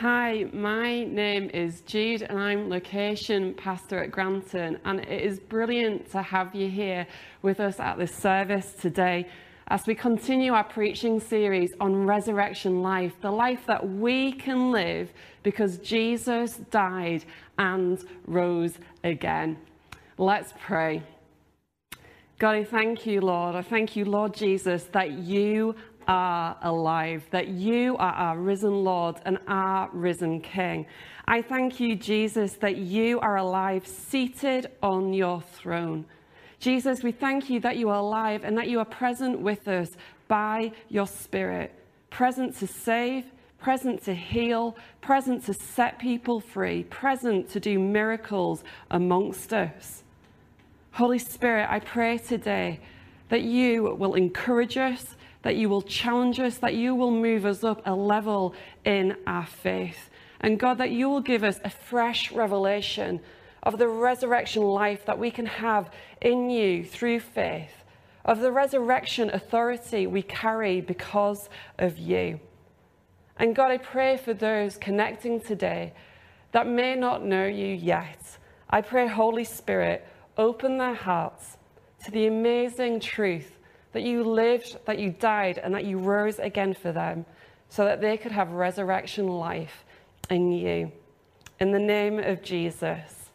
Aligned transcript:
Hi, 0.00 0.46
my 0.54 1.04
name 1.04 1.50
is 1.52 1.82
Jude 1.82 2.22
and 2.22 2.38
I'm 2.38 2.70
location 2.70 3.52
pastor 3.52 4.02
at 4.02 4.10
Granton 4.10 4.78
and 4.86 5.00
it 5.00 5.20
is 5.20 5.38
brilliant 5.38 6.10
to 6.12 6.22
have 6.22 6.54
you 6.54 6.70
here 6.70 7.06
with 7.42 7.60
us 7.60 7.78
at 7.78 7.98
this 7.98 8.14
service 8.14 8.72
today 8.72 9.26
as 9.68 9.86
we 9.86 9.94
continue 9.94 10.54
our 10.54 10.64
preaching 10.64 11.20
series 11.20 11.74
on 11.80 12.06
resurrection 12.06 12.80
life, 12.80 13.12
the 13.20 13.30
life 13.30 13.66
that 13.66 13.86
we 13.86 14.32
can 14.32 14.70
live 14.70 15.12
because 15.42 15.76
Jesus 15.76 16.56
died 16.70 17.26
and 17.58 18.02
rose 18.26 18.78
again. 19.04 19.58
Let's 20.16 20.54
pray. 20.58 21.02
God, 22.38 22.54
I 22.54 22.64
thank 22.64 23.04
you, 23.04 23.20
Lord. 23.20 23.54
I 23.54 23.60
thank 23.60 23.96
you, 23.96 24.06
Lord 24.06 24.32
Jesus, 24.32 24.84
that 24.92 25.10
you 25.10 25.74
are 26.10 26.56
alive, 26.62 27.24
that 27.30 27.46
you 27.46 27.96
are 27.98 28.12
our 28.12 28.36
risen 28.36 28.82
Lord 28.82 29.20
and 29.24 29.38
our 29.46 29.88
risen 29.92 30.40
King. 30.40 30.86
I 31.28 31.40
thank 31.40 31.78
you, 31.78 31.94
Jesus, 31.94 32.54
that 32.54 32.78
you 32.78 33.20
are 33.20 33.36
alive, 33.36 33.86
seated 33.86 34.66
on 34.82 35.12
your 35.12 35.40
throne. 35.40 36.04
Jesus, 36.58 37.04
we 37.04 37.12
thank 37.12 37.48
you 37.48 37.60
that 37.60 37.76
you 37.76 37.90
are 37.90 38.00
alive 38.00 38.42
and 38.42 38.58
that 38.58 38.68
you 38.68 38.80
are 38.80 38.84
present 38.84 39.40
with 39.40 39.68
us 39.68 39.90
by 40.26 40.72
your 40.88 41.06
Spirit, 41.06 41.72
present 42.10 42.56
to 42.56 42.66
save, 42.66 43.26
present 43.60 44.02
to 44.02 44.12
heal, 44.12 44.76
present 45.00 45.44
to 45.44 45.54
set 45.54 46.00
people 46.00 46.40
free, 46.40 46.82
present 46.84 47.48
to 47.50 47.60
do 47.60 47.78
miracles 47.78 48.64
amongst 48.90 49.52
us. 49.52 50.02
Holy 50.90 51.20
Spirit, 51.20 51.68
I 51.70 51.78
pray 51.78 52.18
today 52.18 52.80
that 53.28 53.42
you 53.42 53.94
will 53.94 54.14
encourage 54.14 54.76
us, 54.76 55.14
that 55.42 55.56
you 55.56 55.68
will 55.68 55.82
challenge 55.82 56.38
us, 56.38 56.58
that 56.58 56.74
you 56.74 56.94
will 56.94 57.10
move 57.10 57.46
us 57.46 57.64
up 57.64 57.82
a 57.86 57.94
level 57.94 58.54
in 58.84 59.16
our 59.26 59.46
faith. 59.46 60.10
And 60.40 60.58
God, 60.58 60.78
that 60.78 60.90
you 60.90 61.08
will 61.08 61.20
give 61.20 61.44
us 61.44 61.60
a 61.64 61.70
fresh 61.70 62.32
revelation 62.32 63.20
of 63.62 63.78
the 63.78 63.88
resurrection 63.88 64.62
life 64.62 65.04
that 65.06 65.18
we 65.18 65.30
can 65.30 65.46
have 65.46 65.90
in 66.20 66.50
you 66.50 66.84
through 66.84 67.20
faith, 67.20 67.84
of 68.24 68.40
the 68.40 68.52
resurrection 68.52 69.30
authority 69.30 70.06
we 70.06 70.22
carry 70.22 70.80
because 70.80 71.48
of 71.78 71.98
you. 71.98 72.40
And 73.36 73.54
God, 73.54 73.70
I 73.70 73.78
pray 73.78 74.16
for 74.16 74.34
those 74.34 74.76
connecting 74.76 75.40
today 75.40 75.94
that 76.52 76.66
may 76.66 76.94
not 76.94 77.24
know 77.24 77.46
you 77.46 77.66
yet. 77.66 78.38
I 78.68 78.82
pray, 78.82 79.08
Holy 79.08 79.44
Spirit, 79.44 80.06
open 80.36 80.78
their 80.78 80.94
hearts 80.94 81.56
to 82.04 82.10
the 82.10 82.26
amazing 82.26 83.00
truth 83.00 83.58
that 83.92 84.02
you 84.02 84.22
lived, 84.22 84.78
that 84.86 84.98
you 84.98 85.10
died, 85.10 85.58
and 85.58 85.74
that 85.74 85.84
you 85.84 85.98
rose 85.98 86.38
again 86.38 86.74
for 86.74 86.92
them 86.92 87.24
so 87.68 87.84
that 87.84 88.00
they 88.00 88.16
could 88.16 88.32
have 88.32 88.50
resurrection 88.50 89.28
life 89.28 89.84
in 90.28 90.52
you. 90.52 90.92
In 91.58 91.72
the 91.72 91.78
name 91.78 92.18
of 92.18 92.42
Jesus, 92.42 93.30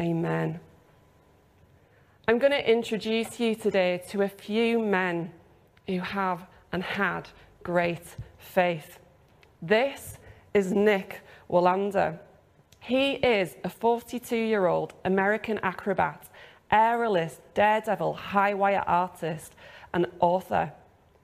amen. 0.00 0.60
I'm 2.26 2.38
going 2.38 2.52
to 2.52 2.70
introduce 2.70 3.38
you 3.38 3.54
today 3.54 4.02
to 4.08 4.22
a 4.22 4.28
few 4.28 4.78
men 4.78 5.30
who 5.86 6.00
have 6.00 6.46
and 6.72 6.82
had 6.82 7.28
great 7.62 8.16
faith. 8.38 8.98
This 9.60 10.18
is 10.54 10.72
Nick 10.72 11.20
Wallenda. 11.50 12.18
He 12.80 13.12
is 13.12 13.56
a 13.64 13.68
42 13.68 14.36
year 14.36 14.66
old 14.66 14.94
American 15.04 15.58
acrobat, 15.62 16.28
aerialist, 16.72 17.38
daredevil, 17.54 18.14
high 18.14 18.54
wire 18.54 18.84
artist, 18.86 19.54
and 19.94 20.06
author. 20.20 20.72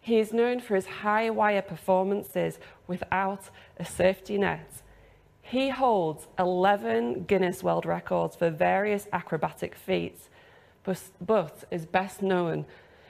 He 0.01 0.19
is 0.19 0.33
known 0.33 0.61
for 0.61 0.75
his 0.77 0.87
high 0.87 1.29
wire 1.29 1.61
performances 1.61 2.59
without 2.87 3.51
a 3.77 3.85
safety 3.85 4.39
net. 4.39 4.83
He 5.43 5.69
holds 5.69 6.29
11 6.39 7.25
Guinness 7.25 7.63
World 7.63 7.85
Records 7.85 8.37
for 8.37 8.49
various 8.49 9.09
acrobatic 9.13 9.75
feats, 9.75 10.31
but, 10.85 11.03
but 11.21 11.65
is 11.71 11.85
best 11.85 12.23
known 12.23 12.65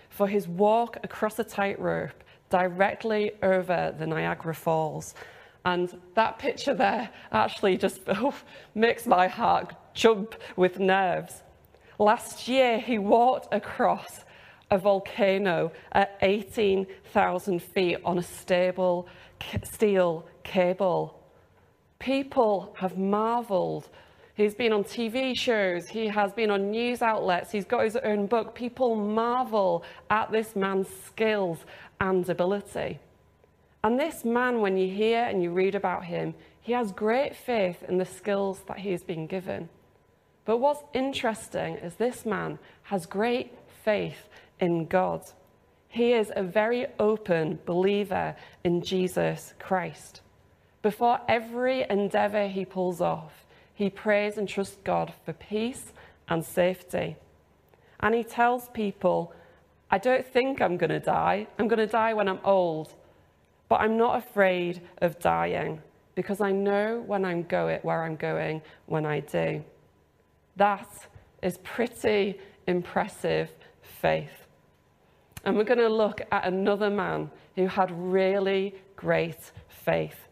for 0.09 0.27
his 0.27 0.49
walk 0.49 0.97
across 1.05 1.39
a 1.39 1.45
tightrope 1.45 2.25
directly 2.49 3.33
over 3.43 3.95
the 3.97 4.07
Niagara 4.07 4.55
Falls. 4.55 5.15
And 5.65 6.01
that 6.15 6.39
picture 6.39 6.75
there 6.75 7.11
actually 7.31 7.77
just 7.77 8.01
oh, 8.09 8.34
makes 8.75 9.07
my 9.07 9.29
heart 9.29 9.75
jump 9.95 10.34
with 10.57 10.81
nerves. 10.81 11.43
Last 11.99 12.49
year, 12.49 12.79
he 12.79 12.99
walked 12.99 13.53
across 13.53 14.25
a 14.71 14.79
volcano 14.79 15.73
at 15.93 16.17
18,000 16.23 17.63
feet 17.63 17.99
on 18.05 18.19
a 18.19 18.23
stable 18.23 19.09
steel 19.65 20.27
cable. 20.45 21.19
People 21.99 22.75
have 22.79 22.97
marveled. 22.97 23.89
He's 24.35 24.55
been 24.55 24.73
on 24.73 24.85
TV 24.85 25.37
shows, 25.37 25.89
he 25.89 26.07
has 26.07 26.33
been 26.33 26.51
on 26.51 26.71
news 26.71 27.03
outlets, 27.03 27.51
he's 27.51 27.67
got 27.67 27.85
his 27.85 27.97
own 27.97 28.27
book. 28.27 28.55
People 28.55 28.95
marvel 28.95 29.85
at 30.09 30.33
this 30.33 30.57
man's 30.57 30.89
skills 31.07 31.59
and 32.01 32.27
ability. 32.29 33.01
And 33.85 33.99
this 33.99 34.25
man, 34.25 34.61
when 34.61 34.77
you 34.77 34.89
hear 34.89 35.25
and 35.25 35.43
you 35.43 35.51
read 35.51 35.75
about 35.75 36.05
him, 36.05 36.35
he 36.63 36.73
has 36.73 36.93
great 36.93 37.35
faith 37.35 37.83
in 37.89 37.99
the 37.99 38.05
skills 38.05 38.63
that 38.69 38.79
he 38.79 38.93
has 38.93 39.03
been 39.03 39.27
given. 39.27 39.69
But 40.45 40.59
what's 40.59 40.83
interesting 40.95 41.77
is 41.77 41.95
this 41.95 42.25
man 42.25 42.59
has 42.85 43.07
great 43.07 43.53
faith 43.85 44.29
in 44.60 44.87
God. 44.87 45.22
He 45.88 46.12
is 46.12 46.32
a 46.34 46.43
very 46.43 46.87
open 46.98 47.59
believer 47.66 48.37
in 48.62 48.82
Jesus 48.82 49.54
Christ. 49.59 50.21
Before 50.82 51.21
every 51.28 51.84
endeavor 51.91 52.47
he 52.47 52.65
pulls 52.65 53.00
off, 53.00 53.47
he 53.75 53.91
prays 53.91 54.38
and 54.38 54.48
trusts 54.48 54.78
God 54.84 55.12
for 55.25 55.32
peace 55.32 55.93
and 56.28 56.44
safety. 56.44 57.16
And 57.98 58.15
he 58.15 58.25
tells 58.25 58.69
people, 58.69 59.34
I 59.91 59.98
don't 59.98 60.25
think 60.25 60.62
I'm 60.62 60.77
going 60.77 60.91
to 60.91 61.00
die. 61.00 61.48
I'm 61.59 61.69
going 61.69 61.78
to 61.78 61.87
die 61.87 62.15
when 62.15 62.28
I'm 62.28 62.41
old. 62.44 62.94
But 63.69 63.81
I'm 63.81 63.97
not 63.97 64.19
afraid 64.19 64.81
of 65.03 65.19
dying 65.19 65.81
because 66.15 66.41
I 66.41 66.53
know 66.53 67.03
when 67.06 67.25
I'm 67.25 67.42
going, 67.42 67.81
where 67.82 68.04
I'm 68.04 68.16
going 68.16 68.62
when 68.87 69.04
I 69.06 69.21
do. 69.21 69.65
That 70.56 70.88
is 71.42 71.59
pretty 71.59 72.38
impressive 72.66 73.50
faith. 73.82 74.47
And 75.45 75.56
we're 75.56 75.65
going 75.65 75.78
to 75.78 75.89
look 75.89 76.21
at 76.31 76.47
another 76.47 76.91
man 76.91 77.31
who 77.56 77.67
had 77.67 77.91
really 77.91 78.75
great 78.97 79.53
faith. 79.69 80.28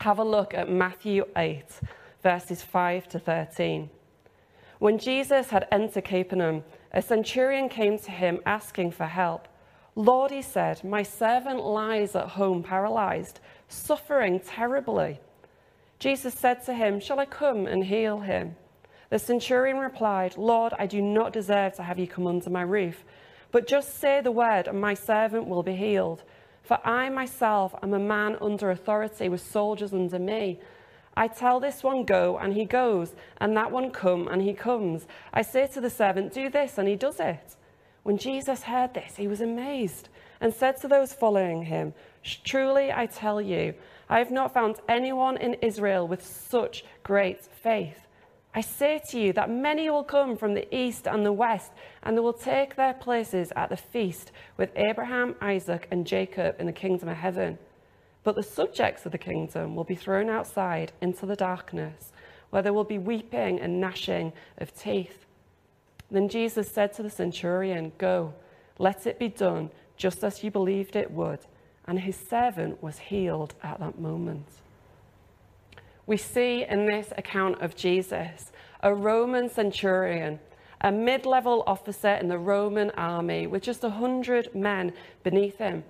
Have 0.00 0.18
a 0.18 0.24
look 0.24 0.54
at 0.54 0.70
Matthew 0.70 1.24
8, 1.36 1.64
verses 2.22 2.62
5 2.62 3.08
to 3.08 3.18
13. 3.18 3.90
When 4.78 4.98
Jesus 4.98 5.50
had 5.50 5.68
entered 5.70 6.04
Capernaum, 6.04 6.64
a 6.92 7.02
centurion 7.02 7.68
came 7.68 7.98
to 7.98 8.10
him 8.10 8.40
asking 8.44 8.90
for 8.90 9.04
help. 9.06 9.46
Lord, 9.94 10.30
he 10.30 10.42
said, 10.42 10.82
my 10.82 11.02
servant 11.02 11.62
lies 11.62 12.16
at 12.16 12.30
home 12.30 12.62
paralyzed, 12.62 13.40
suffering 13.68 14.40
terribly. 14.40 15.20
Jesus 15.98 16.34
said 16.34 16.64
to 16.64 16.74
him, 16.74 16.98
Shall 16.98 17.20
I 17.20 17.26
come 17.26 17.66
and 17.66 17.84
heal 17.84 18.20
him? 18.20 18.56
The 19.10 19.18
centurion 19.18 19.76
replied, 19.76 20.36
Lord, 20.36 20.72
I 20.78 20.86
do 20.86 21.00
not 21.02 21.32
deserve 21.32 21.74
to 21.74 21.82
have 21.82 21.98
you 21.98 22.08
come 22.08 22.26
under 22.26 22.50
my 22.50 22.62
roof 22.62 23.04
but 23.52 23.66
just 23.66 23.98
say 24.00 24.20
the 24.20 24.32
word, 24.32 24.66
and 24.66 24.80
my 24.80 24.94
servant 24.94 25.46
will 25.46 25.62
be 25.62 25.76
healed. 25.76 26.22
For 26.62 26.78
I 26.86 27.08
myself 27.10 27.74
am 27.82 27.92
a 27.92 27.98
man 27.98 28.36
under 28.40 28.70
authority 28.70 29.28
with 29.28 29.42
soldiers 29.42 29.92
under 29.92 30.18
me. 30.18 30.58
I 31.14 31.28
tell 31.28 31.60
this 31.60 31.82
one, 31.82 32.04
go, 32.04 32.38
and 32.38 32.54
he 32.54 32.64
goes, 32.64 33.14
and 33.38 33.54
that 33.56 33.70
one, 33.70 33.90
come, 33.90 34.26
and 34.28 34.40
he 34.40 34.54
comes. 34.54 35.06
I 35.34 35.42
say 35.42 35.66
to 35.68 35.80
the 35.80 35.90
servant, 35.90 36.32
do 36.32 36.48
this, 36.48 36.78
and 36.78 36.88
he 36.88 36.96
does 36.96 37.20
it. 37.20 37.56
When 38.02 38.16
Jesus 38.16 38.62
heard 38.62 38.94
this, 38.94 39.16
he 39.16 39.28
was 39.28 39.40
amazed 39.40 40.08
and 40.40 40.52
said 40.52 40.78
to 40.78 40.88
those 40.88 41.12
following 41.12 41.64
him, 41.64 41.94
Truly 42.44 42.90
I 42.90 43.06
tell 43.06 43.40
you, 43.40 43.74
I 44.08 44.18
have 44.18 44.30
not 44.30 44.54
found 44.54 44.76
anyone 44.88 45.36
in 45.36 45.54
Israel 45.54 46.08
with 46.08 46.24
such 46.24 46.84
great 47.02 47.42
faith. 47.44 48.01
I 48.54 48.60
say 48.60 49.00
to 49.08 49.18
you 49.18 49.32
that 49.32 49.48
many 49.50 49.88
will 49.88 50.04
come 50.04 50.36
from 50.36 50.52
the 50.52 50.74
east 50.74 51.08
and 51.08 51.24
the 51.24 51.32
west, 51.32 51.72
and 52.02 52.16
they 52.16 52.20
will 52.20 52.34
take 52.34 52.76
their 52.76 52.92
places 52.92 53.50
at 53.56 53.70
the 53.70 53.78
feast 53.78 54.30
with 54.58 54.70
Abraham, 54.76 55.36
Isaac, 55.40 55.88
and 55.90 56.06
Jacob 56.06 56.56
in 56.58 56.66
the 56.66 56.72
kingdom 56.72 57.08
of 57.08 57.16
heaven. 57.16 57.58
But 58.24 58.36
the 58.36 58.42
subjects 58.42 59.06
of 59.06 59.12
the 59.12 59.18
kingdom 59.18 59.74
will 59.74 59.84
be 59.84 59.94
thrown 59.94 60.28
outside 60.28 60.92
into 61.00 61.24
the 61.24 61.34
darkness, 61.34 62.12
where 62.50 62.60
there 62.62 62.74
will 62.74 62.84
be 62.84 62.98
weeping 62.98 63.58
and 63.58 63.80
gnashing 63.80 64.34
of 64.58 64.76
teeth. 64.78 65.24
Then 66.10 66.28
Jesus 66.28 66.70
said 66.70 66.92
to 66.94 67.02
the 67.02 67.10
centurion, 67.10 67.92
Go, 67.96 68.34
let 68.78 69.06
it 69.06 69.18
be 69.18 69.28
done 69.28 69.70
just 69.96 70.22
as 70.22 70.44
you 70.44 70.50
believed 70.50 70.94
it 70.94 71.10
would. 71.10 71.40
And 71.86 72.00
his 72.00 72.16
servant 72.16 72.82
was 72.82 72.98
healed 72.98 73.54
at 73.62 73.80
that 73.80 73.98
moment 73.98 74.46
we 76.06 76.16
see 76.16 76.64
in 76.64 76.86
this 76.86 77.12
account 77.16 77.60
of 77.60 77.76
Jesus 77.76 78.52
a 78.80 78.94
Roman 78.94 79.48
centurion, 79.48 80.40
a 80.80 80.90
mid 80.90 81.24
level 81.24 81.62
officer 81.66 82.14
in 82.14 82.28
the 82.28 82.38
Roman 82.38 82.90
army 82.92 83.46
with 83.46 83.62
just 83.62 83.84
a 83.84 83.90
hundred 83.90 84.54
men 84.54 84.92
beneath 85.22 85.58
him. 85.58 85.84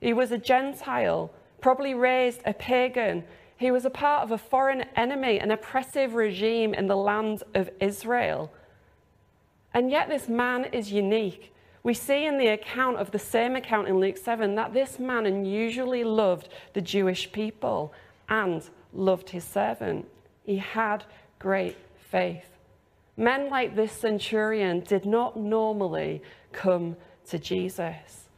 He 0.00 0.14
was 0.14 0.32
a 0.32 0.38
Gentile, 0.38 1.30
probably 1.60 1.92
raised 1.92 2.40
a 2.46 2.54
pagan. 2.54 3.24
He 3.56 3.70
was 3.70 3.84
a 3.84 3.90
part 3.90 4.22
of 4.22 4.30
a 4.30 4.38
foreign 4.38 4.86
enemy, 4.96 5.38
an 5.38 5.50
oppressive 5.50 6.14
regime 6.14 6.72
in 6.72 6.86
the 6.86 6.96
land 6.96 7.42
of 7.54 7.68
Israel. 7.80 8.50
And 9.74 9.90
yet, 9.90 10.08
this 10.08 10.28
man 10.28 10.64
is 10.64 10.90
unique. 10.90 11.52
We 11.82 11.94
see 11.94 12.26
in 12.26 12.38
the 12.38 12.48
account 12.48 12.96
of 12.96 13.10
the 13.10 13.18
same 13.18 13.56
account 13.56 13.88
in 13.88 14.00
Luke 14.00 14.16
7 14.16 14.54
that 14.54 14.72
this 14.72 14.98
man 14.98 15.26
unusually 15.26 16.04
loved 16.04 16.48
the 16.72 16.80
Jewish 16.80 17.30
people 17.30 17.92
and 18.28 18.68
loved 18.92 19.30
his 19.30 19.44
servant. 19.44 20.06
He 20.44 20.56
had 20.56 21.04
great 21.38 21.76
faith. 22.10 22.46
Men 23.16 23.50
like 23.50 23.76
this 23.76 23.92
centurion 23.92 24.80
did 24.80 25.04
not 25.04 25.36
normally 25.36 26.22
come 26.52 26.96
to 27.28 27.38
Jesus. 27.38 28.28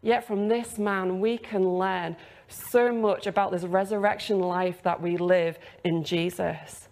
Yet 0.00 0.26
from 0.26 0.48
this 0.48 0.78
man, 0.78 1.20
we 1.20 1.38
can 1.38 1.78
learn 1.78 2.16
so 2.48 2.92
much 2.92 3.26
about 3.26 3.52
this 3.52 3.62
resurrection 3.62 4.40
life 4.40 4.82
that 4.82 5.00
we 5.00 5.16
live 5.16 5.58
in 5.84 6.02
Jesus. 6.04 6.88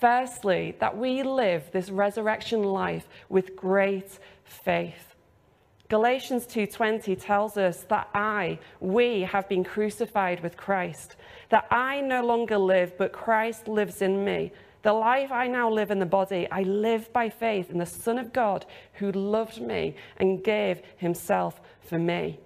Firstly, 0.00 0.76
that 0.80 0.96
we 0.96 1.22
live 1.22 1.70
this 1.72 1.90
resurrection 1.90 2.62
life 2.62 3.08
with 3.28 3.56
great 3.56 4.18
faith. 4.44 5.14
Galatians 5.88 6.46
2:20 6.46 7.16
tells 7.16 7.56
us 7.56 7.84
that 7.84 8.08
I, 8.14 8.58
we 8.78 9.22
have 9.22 9.48
been 9.48 9.64
crucified 9.64 10.42
with 10.42 10.56
Christ, 10.56 11.16
that 11.48 11.66
I 11.70 12.02
no 12.02 12.22
longer 12.22 12.58
live, 12.58 12.98
but 12.98 13.12
Christ 13.12 13.68
lives 13.68 14.02
in 14.02 14.22
me. 14.22 14.52
The 14.82 14.92
life 14.92 15.32
I 15.32 15.46
now 15.46 15.70
live 15.70 15.90
in 15.90 15.98
the 15.98 16.06
body, 16.06 16.46
I 16.52 16.62
live 16.62 17.12
by 17.12 17.30
faith 17.30 17.70
in 17.70 17.78
the 17.78 17.86
Son 17.86 18.18
of 18.18 18.32
God 18.32 18.66
who 18.94 19.10
loved 19.12 19.60
me 19.60 19.96
and 20.18 20.44
gave 20.44 20.82
himself 20.98 21.60
for 21.80 21.98
me. 21.98 22.38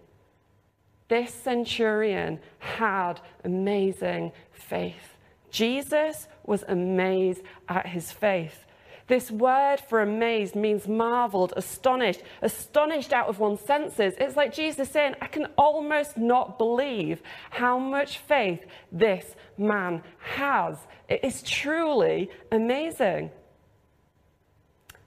This 1.09 1.35
centurion 1.35 2.39
had 2.59 3.21
amazing 3.45 4.33
faith. 4.53 5.17
Jesus 5.51 6.29
was 6.47 6.65
amazed 6.69 7.43
at 7.69 7.87
his 7.87 8.13
faith. 8.13 8.65
This 9.13 9.31
word 9.31 9.77
for 9.79 10.01
amazed 10.01 10.57
means 10.57 10.89
marveled, 10.89 11.53
astonished, 11.55 12.23
astonished 12.41 13.13
out 13.13 13.29
of 13.29 13.41
one's 13.41 13.61
senses. 13.61 14.15
It's 14.17 14.37
like 14.37 14.55
Jesus 14.55 14.89
saying, 14.89 15.17
I 15.21 15.27
can 15.27 15.49
almost 15.59 16.17
not 16.17 16.57
believe 16.57 17.21
how 17.51 17.79
much 17.79 18.17
faith 18.17 18.65
this 18.91 19.35
man 19.59 20.03
has. 20.19 20.79
It 21.11 21.21
is 21.23 21.43
truly 21.43 22.31
amazing. 22.51 23.31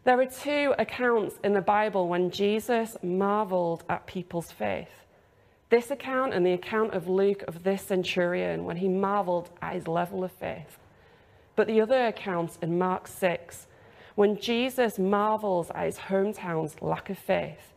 There 0.03 0.21
are 0.21 0.27
two 0.27 0.75
accounts 0.77 1.39
in 1.43 1.53
the 1.53 1.61
Bible 1.61 2.07
when 2.07 2.29
Jesus 2.29 2.97
marveled 3.01 3.83
at 3.89 4.05
people's 4.05 4.51
faith. 4.51 5.07
This 5.71 5.89
account 5.89 6.35
and 6.35 6.45
the 6.45 6.53
account 6.53 6.93
of 6.93 7.07
Luke 7.07 7.41
of 7.47 7.63
this 7.63 7.81
centurion 7.81 8.65
when 8.65 8.77
he 8.77 8.87
marveled 8.87 9.49
at 9.63 9.73
his 9.73 9.87
level 9.87 10.23
of 10.23 10.31
faith. 10.31 10.77
But 11.55 11.65
the 11.65 11.81
other 11.81 12.05
accounts 12.05 12.59
in 12.61 12.77
Mark 12.77 13.07
6, 13.07 13.64
when 14.15 14.39
Jesus 14.39 14.97
marvels 14.97 15.69
at 15.75 15.85
his 15.85 15.97
hometown's 15.97 16.81
lack 16.81 17.09
of 17.09 17.17
faith. 17.17 17.73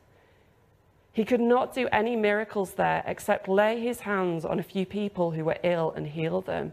He 1.13 1.25
could 1.25 1.41
not 1.41 1.75
do 1.75 1.89
any 1.91 2.15
miracles 2.15 2.75
there 2.75 3.03
except 3.07 3.49
lay 3.49 3.81
his 3.81 4.01
hands 4.01 4.45
on 4.45 4.61
a 4.61 4.63
few 4.63 4.87
people 4.87 5.33
who 5.33 5.45
were 5.45 5.59
ill 5.65 5.93
and 5.97 6.07
heal 6.07 6.41
them. 6.41 6.73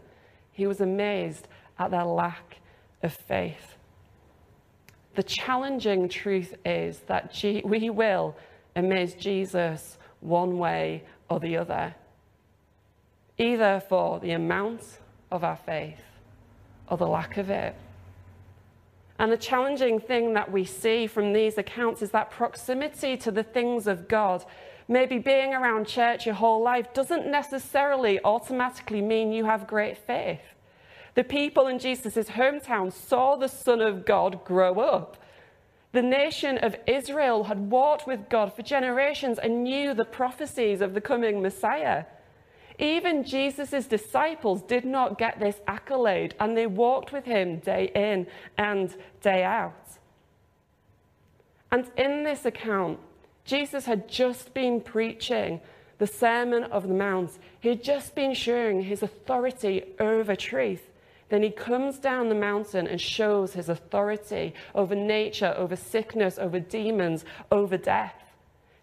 He 0.52 0.66
was 0.66 0.80
amazed 0.80 1.48
at 1.78 1.90
their 1.90 2.04
lack 2.04 2.58
of 3.02 3.12
faith. 3.12 3.74
The 5.16 5.24
challenging 5.24 6.08
truth 6.08 6.54
is 6.64 7.00
that 7.08 7.34
we 7.64 7.90
will 7.90 8.36
amaze 8.76 9.14
Jesus 9.14 9.98
one 10.20 10.58
way 10.58 11.02
or 11.28 11.40
the 11.40 11.56
other, 11.56 11.94
either 13.38 13.82
for 13.88 14.20
the 14.20 14.32
amount 14.32 14.98
of 15.32 15.42
our 15.42 15.56
faith 15.56 15.98
or 16.88 16.96
the 16.96 17.06
lack 17.06 17.36
of 17.36 17.50
it. 17.50 17.74
And 19.18 19.32
the 19.32 19.36
challenging 19.36 19.98
thing 19.98 20.34
that 20.34 20.52
we 20.52 20.64
see 20.64 21.06
from 21.06 21.32
these 21.32 21.56
accounts 21.56 22.02
is 22.02 22.10
that 22.10 22.30
proximity 22.30 23.16
to 23.18 23.30
the 23.30 23.42
things 23.42 23.86
of 23.86 24.08
God, 24.08 24.44
maybe 24.88 25.18
being 25.18 25.54
around 25.54 25.86
church 25.86 26.26
your 26.26 26.34
whole 26.34 26.62
life, 26.62 26.92
doesn't 26.92 27.26
necessarily 27.26 28.20
automatically 28.24 29.00
mean 29.00 29.32
you 29.32 29.46
have 29.46 29.66
great 29.66 29.96
faith. 29.96 30.40
The 31.14 31.24
people 31.24 31.66
in 31.66 31.78
Jesus' 31.78 32.28
hometown 32.28 32.92
saw 32.92 33.36
the 33.36 33.48
Son 33.48 33.80
of 33.80 34.04
God 34.04 34.44
grow 34.44 34.80
up. 34.80 35.16
The 35.92 36.02
nation 36.02 36.58
of 36.58 36.76
Israel 36.86 37.44
had 37.44 37.70
walked 37.70 38.06
with 38.06 38.28
God 38.28 38.52
for 38.52 38.60
generations 38.60 39.38
and 39.38 39.64
knew 39.64 39.94
the 39.94 40.04
prophecies 40.04 40.82
of 40.82 40.92
the 40.92 41.00
coming 41.00 41.40
Messiah. 41.40 42.04
Even 42.78 43.24
Jesus' 43.24 43.86
disciples 43.86 44.62
did 44.62 44.84
not 44.84 45.18
get 45.18 45.40
this 45.40 45.60
accolade, 45.66 46.34
and 46.38 46.56
they 46.56 46.66
walked 46.66 47.12
with 47.12 47.24
him 47.24 47.58
day 47.58 47.90
in 47.94 48.26
and 48.58 48.94
day 49.22 49.44
out. 49.44 49.72
And 51.70 51.90
in 51.96 52.22
this 52.22 52.44
account, 52.44 52.98
Jesus 53.44 53.86
had 53.86 54.08
just 54.08 54.52
been 54.54 54.80
preaching 54.80 55.60
the 55.98 56.06
Sermon 56.06 56.64
of 56.64 56.86
the 56.86 56.94
Mount. 56.94 57.38
He 57.60 57.70
had 57.70 57.82
just 57.82 58.14
been 58.14 58.34
showing 58.34 58.82
his 58.82 59.02
authority 59.02 59.84
over 59.98 60.36
truth. 60.36 60.90
Then 61.28 61.42
he 61.42 61.50
comes 61.50 61.98
down 61.98 62.28
the 62.28 62.34
mountain 62.34 62.86
and 62.86 63.00
shows 63.00 63.54
his 63.54 63.68
authority 63.68 64.54
over 64.74 64.94
nature, 64.94 65.54
over 65.56 65.74
sickness, 65.74 66.38
over 66.38 66.60
demons, 66.60 67.24
over 67.50 67.76
death. 67.76 68.14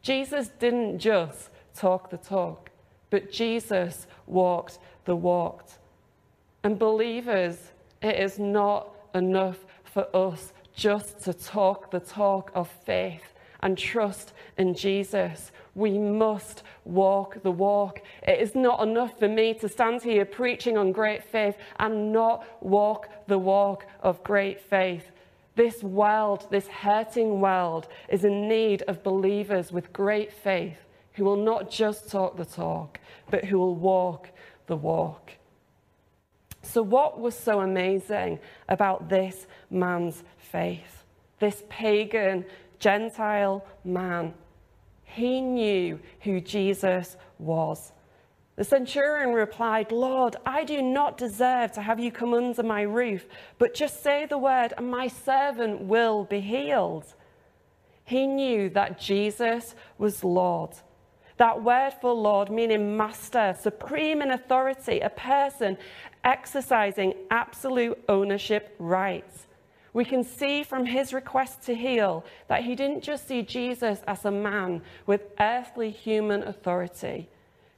Jesus 0.01 0.49
didn't 0.59 0.99
just 0.99 1.49
talk 1.73 2.09
the 2.09 2.17
talk, 2.17 2.69
but 3.13 3.31
Jesus 3.31 4.07
walked 4.25 4.79
the 5.05 5.15
walk. 5.15 5.69
And 6.63 6.79
believers, 6.79 7.59
it 8.01 8.15
is 8.15 8.39
not 8.39 8.89
enough 9.13 9.59
for 9.83 10.07
us 10.15 10.51
just 10.73 11.23
to 11.25 11.31
talk 11.31 11.91
the 11.91 11.99
talk 11.99 12.49
of 12.55 12.67
faith 12.67 13.35
and 13.61 13.77
trust 13.77 14.33
in 14.57 14.73
Jesus. 14.73 15.51
We 15.75 15.99
must 15.99 16.63
walk 16.85 17.43
the 17.43 17.51
walk. 17.51 18.01
It 18.27 18.39
is 18.39 18.55
not 18.55 18.81
enough 18.81 19.19
for 19.19 19.27
me 19.27 19.53
to 19.59 19.69
stand 19.69 20.01
here 20.01 20.25
preaching 20.25 20.75
on 20.75 20.91
great 20.91 21.23
faith 21.23 21.55
and 21.77 22.11
not 22.11 22.43
walk 22.63 23.09
the 23.27 23.37
walk 23.37 23.85
of 24.01 24.23
great 24.23 24.59
faith. 24.59 25.11
This 25.55 25.83
world, 25.83 26.47
this 26.49 26.67
hurting 26.67 27.41
world, 27.41 27.87
is 28.09 28.25
in 28.25 28.47
need 28.47 28.81
of 28.87 29.03
believers 29.03 29.71
with 29.71 29.93
great 29.93 30.33
faith 30.33 30.82
who 31.13 31.23
will 31.23 31.37
not 31.37 31.69
just 31.69 32.09
talk 32.09 32.37
the 32.37 32.45
talk, 32.45 32.99
but 33.29 33.45
who 33.45 33.57
will 33.57 33.75
walk 33.75 34.29
the 34.67 34.75
walk. 34.75 35.31
So, 36.61 36.81
what 36.81 37.19
was 37.19 37.37
so 37.37 37.59
amazing 37.61 38.39
about 38.69 39.09
this 39.09 39.47
man's 39.69 40.23
faith? 40.37 41.03
This 41.39 41.63
pagan, 41.69 42.45
Gentile 42.79 43.65
man 43.83 44.33
he 45.13 45.41
knew 45.41 45.99
who 46.21 46.41
Jesus 46.41 47.17
was. 47.37 47.91
The 48.55 48.63
centurion 48.63 49.33
replied, 49.33 49.91
Lord, 49.91 50.35
I 50.43 50.63
do 50.63 50.81
not 50.81 51.17
deserve 51.17 51.71
to 51.73 51.81
have 51.81 51.99
you 51.99 52.11
come 52.11 52.33
under 52.33 52.63
my 52.63 52.81
roof, 52.81 53.27
but 53.59 53.75
just 53.75 54.01
say 54.01 54.25
the 54.25 54.39
word, 54.39 54.73
and 54.75 54.89
my 54.89 55.07
servant 55.07 55.81
will 55.81 56.23
be 56.23 56.39
healed. 56.39 57.05
He 58.05 58.25
knew 58.25 58.69
that 58.69 58.99
Jesus 58.99 59.75
was 59.99 60.23
Lord. 60.23 60.71
That 61.37 61.63
word 61.63 61.93
for 61.99 62.13
Lord 62.13 62.49
meaning 62.49 62.95
master, 62.95 63.55
supreme 63.59 64.21
in 64.21 64.31
authority, 64.31 64.99
a 64.99 65.09
person 65.09 65.77
exercising 66.23 67.13
absolute 67.31 67.97
ownership 68.07 68.75
rights. 68.79 69.47
We 69.93 70.05
can 70.05 70.23
see 70.23 70.63
from 70.63 70.85
his 70.85 71.13
request 71.13 71.63
to 71.63 71.75
heal 71.75 72.25
that 72.47 72.63
he 72.63 72.75
didn't 72.75 73.03
just 73.03 73.27
see 73.27 73.43
Jesus 73.43 73.99
as 74.07 74.25
a 74.25 74.31
man 74.31 74.81
with 75.05 75.21
earthly 75.39 75.91
human 75.91 76.43
authority, 76.43 77.29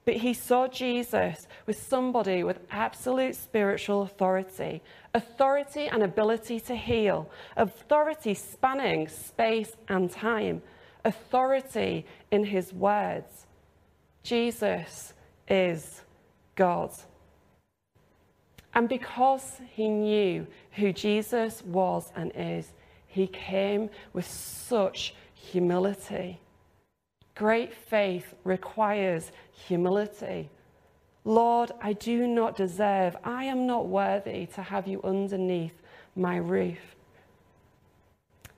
but 0.06 0.16
he 0.16 0.34
saw 0.34 0.68
Jesus 0.68 1.48
with 1.66 1.78
somebody 1.82 2.44
with 2.44 2.60
absolute 2.72 3.36
spiritual 3.36 4.04
authority, 4.04 4.82
authority 5.14 5.88
and 5.88 6.04
ability 6.04 6.60
to 6.62 6.76
heal, 6.76 7.30
authority 7.58 8.34
spanning 8.34 9.10
space 9.10 9.76
and 9.90 10.10
time, 10.10 10.62
authority 11.06 12.06
in 12.32 12.44
his 12.44 12.74
words. 12.74 13.46
Jesus 14.24 15.14
is 15.48 16.02
God. 16.56 16.92
And 18.74 18.90
because 18.90 19.62
he 19.72 19.88
knew 19.88 20.48
who 20.72 20.92
Jesus 20.92 21.64
was 21.64 22.12
and 22.16 22.32
is, 22.36 22.74
he 23.08 23.28
came 23.28 23.90
with 24.12 24.26
such 24.26 25.16
humility. 25.34 26.42
Great 27.36 27.74
faith 27.74 28.34
requires 28.44 29.32
humility. 29.52 30.50
Lord, 31.24 31.72
I 31.82 31.94
do 31.94 32.28
not 32.28 32.58
deserve, 32.58 33.16
I 33.24 33.46
am 33.46 33.66
not 33.66 33.88
worthy 33.88 34.46
to 34.48 34.62
have 34.62 34.88
you 34.88 35.02
underneath 35.04 35.82
my 36.16 36.38
roof. 36.38 36.95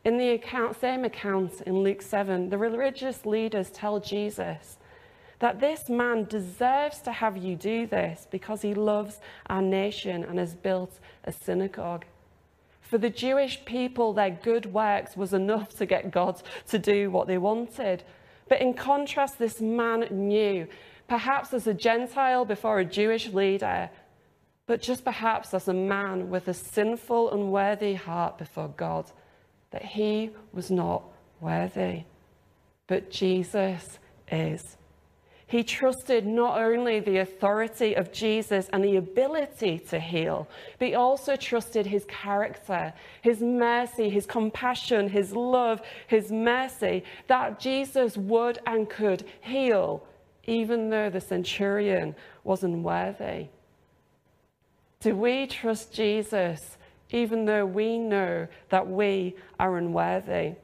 In 0.04 0.18
the 0.18 0.30
account, 0.30 0.80
same 0.80 1.04
account 1.04 1.62
in 1.62 1.80
Luke 1.80 2.02
7, 2.02 2.50
the 2.50 2.58
religious 2.58 3.26
leaders 3.26 3.70
tell 3.70 4.00
Jesus 4.00 4.78
that 5.40 5.60
this 5.60 5.90
man 5.90 6.24
deserves 6.26 7.00
to 7.02 7.12
have 7.12 7.38
you 7.38 7.56
do 7.56 7.86
this 7.86 8.28
because 8.32 8.62
he 8.62 8.74
loves 8.74 9.20
our 9.48 9.62
nation 9.62 10.24
and 10.24 10.40
has 10.40 10.56
built 10.56 11.00
a 11.26 11.32
synagogue. 11.32 12.06
For 12.82 12.98
the 12.98 13.10
Jewish 13.10 13.64
people, 13.66 14.14
their 14.14 14.32
good 14.32 14.74
works 14.74 15.18
was 15.18 15.34
enough 15.34 15.78
to 15.78 15.86
get 15.86 16.12
God 16.12 16.42
to 16.70 16.80
do 16.80 17.12
what 17.12 17.28
they 17.28 17.38
wanted. 17.38 18.04
But 18.48 18.62
in 18.62 18.74
contrast, 18.74 19.38
this 19.38 19.60
man 19.60 20.08
knew, 20.10 20.68
perhaps 21.08 21.54
as 21.54 21.68
a 21.68 21.74
Gentile 21.74 22.46
before 22.46 22.80
a 22.80 22.86
Jewish 22.86 23.28
leader, 23.28 23.90
but 24.68 24.82
just 24.82 25.04
perhaps 25.04 25.54
as 25.54 25.68
a 25.68 25.74
man 25.74 26.30
with 26.30 26.48
a 26.48 26.54
sinful, 26.54 27.32
unworthy 27.32 27.96
heart 27.96 28.38
before 28.38 28.70
God, 28.70 29.12
that 29.72 29.84
he 29.84 30.32
was 30.54 30.72
not 30.72 31.04
worthy. 31.40 32.04
But 32.88 33.12
Jesus 33.12 34.00
is. 34.32 34.78
He 35.48 35.64
trusted 35.64 36.26
not 36.26 36.60
only 36.60 37.00
the 37.00 37.20
authority 37.20 37.96
of 37.96 38.12
Jesus 38.12 38.70
and 38.74 38.84
the 38.84 38.98
ability 38.98 39.80
to 39.90 39.98
heal, 39.98 40.46
but 40.78 40.90
he 40.90 40.96
also 40.96 41.38
trusted 41.38 41.86
his 41.86 42.04
character, 42.10 42.94
his 43.22 43.40
mercy, 43.42 44.10
his 44.10 44.26
compassion, 44.26 45.08
his 45.08 45.32
love, 45.32 45.82
his 46.08 46.34
mercy, 46.34 47.04
that 47.28 47.62
Jesus 47.62 48.18
would 48.18 48.60
and 48.66 48.90
could 48.90 49.24
heal, 49.40 50.04
even 50.44 50.90
though 50.90 51.10
the 51.10 51.22
centurion 51.22 52.14
was 52.44 52.64
unworthy. 52.64 53.48
Do 55.00 55.16
we 55.16 55.48
trust 55.48 55.94
Jesus 55.94 56.77
even 57.12 57.46
though 57.46 57.66
we 57.66 57.98
know 57.98 58.48
that 58.70 58.88
we 58.88 59.36
are 59.60 59.78
unworthy? 59.78 60.56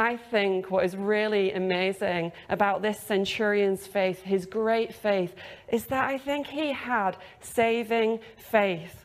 I 0.00 0.16
think 0.16 0.70
what 0.70 0.84
is 0.84 0.96
really 0.96 1.52
amazing 1.52 2.30
about 2.48 2.82
this 2.82 3.00
centurion's 3.00 3.84
faith, 3.84 4.22
his 4.22 4.46
great 4.46 4.94
faith, 4.94 5.34
is 5.72 5.86
that 5.86 6.08
I 6.08 6.18
think 6.18 6.46
he 6.46 6.72
had 6.72 7.16
saving 7.40 8.20
faith. 8.36 9.04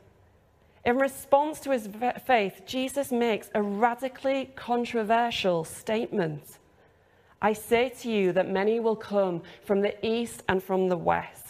In 0.85 0.97
response 0.97 1.59
to 1.61 1.71
his 1.71 1.89
faith, 2.27 2.61
Jesus 2.67 3.11
makes 3.11 3.49
a 3.55 3.61
radically 3.61 4.51
controversial 4.55 5.63
statement. 5.63 6.43
I 7.41 7.53
say 7.53 7.89
to 8.01 8.11
you 8.11 8.31
that 8.33 8.49
many 8.49 8.79
will 8.79 8.95
come 8.95 9.41
from 9.65 9.81
the 9.81 10.05
east 10.05 10.43
and 10.47 10.61
from 10.61 10.89
the 10.89 10.97
west, 10.97 11.42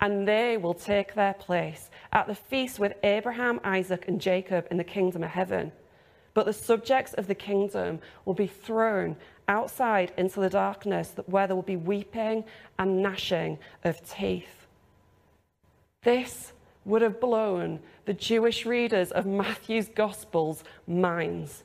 and 0.00 0.26
they 0.26 0.56
will 0.56 0.74
take 0.74 1.14
their 1.14 1.34
place 1.34 1.90
at 2.12 2.26
the 2.26 2.34
feast 2.34 2.78
with 2.78 2.94
Abraham, 3.02 3.60
Isaac, 3.64 4.06
and 4.08 4.20
Jacob 4.20 4.66
in 4.70 4.76
the 4.76 4.84
kingdom 4.84 5.22
of 5.22 5.30
heaven. 5.30 5.72
But 6.32 6.46
the 6.46 6.52
subjects 6.52 7.12
of 7.14 7.26
the 7.26 7.34
kingdom 7.34 8.00
will 8.24 8.34
be 8.34 8.46
thrown 8.46 9.16
outside 9.48 10.12
into 10.16 10.40
the 10.40 10.48
darkness 10.48 11.12
where 11.26 11.46
there 11.46 11.56
will 11.56 11.62
be 11.62 11.76
weeping 11.76 12.44
and 12.78 13.02
gnashing 13.02 13.58
of 13.84 14.00
teeth. 14.08 14.66
This 16.02 16.52
would 16.84 17.02
have 17.02 17.20
blown 17.20 17.80
the 18.06 18.14
Jewish 18.14 18.64
readers 18.64 19.10
of 19.10 19.26
Matthew's 19.26 19.88
Gospels' 19.88 20.64
minds. 20.86 21.64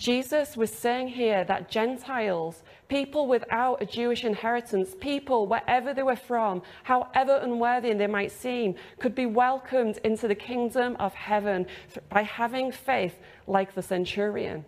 Jesus 0.00 0.56
was 0.56 0.72
saying 0.72 1.08
here 1.08 1.44
that 1.44 1.68
Gentiles, 1.68 2.62
people 2.88 3.28
without 3.28 3.82
a 3.82 3.86
Jewish 3.86 4.24
inheritance, 4.24 4.94
people 4.98 5.46
wherever 5.46 5.92
they 5.92 6.02
were 6.02 6.16
from, 6.16 6.62
however 6.84 7.38
unworthy 7.42 7.92
they 7.92 8.06
might 8.06 8.32
seem, 8.32 8.76
could 8.98 9.14
be 9.14 9.26
welcomed 9.26 9.98
into 9.98 10.26
the 10.26 10.34
kingdom 10.34 10.96
of 10.98 11.12
heaven 11.12 11.66
by 12.08 12.22
having 12.22 12.72
faith 12.72 13.18
like 13.46 13.74
the 13.74 13.82
centurion. 13.82 14.64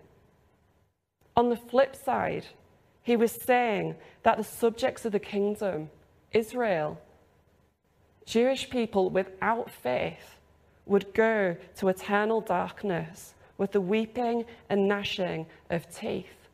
On 1.35 1.49
the 1.49 1.57
flip 1.57 1.97
side, 1.97 2.45
he 3.03 3.17
was 3.17 3.33
saying 3.33 3.95
that 4.25 4.37
the 4.37 4.45
subjects 4.45 5.07
of 5.07 5.13
the 5.13 5.19
kingdom, 5.19 5.89
Israel, 6.33 7.01
Jewish 8.27 8.69
people 8.69 9.09
without 9.09 9.71
faith, 9.71 10.37
would 10.85 11.15
go 11.15 11.57
to 11.77 11.89
eternal 11.89 12.43
darkness 12.43 13.33
with 13.63 13.71
the 13.71 13.81
weeping 13.81 14.45
and 14.69 14.89
gnashing 14.89 15.47
of 15.71 15.89
teeth. 15.95 16.49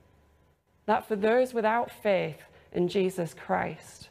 That 0.84 1.08
for 1.08 1.16
those 1.16 1.54
without 1.54 1.90
faith 1.90 2.42
in 2.70 2.86
Jesus 2.86 3.32
Christ, 3.32 4.10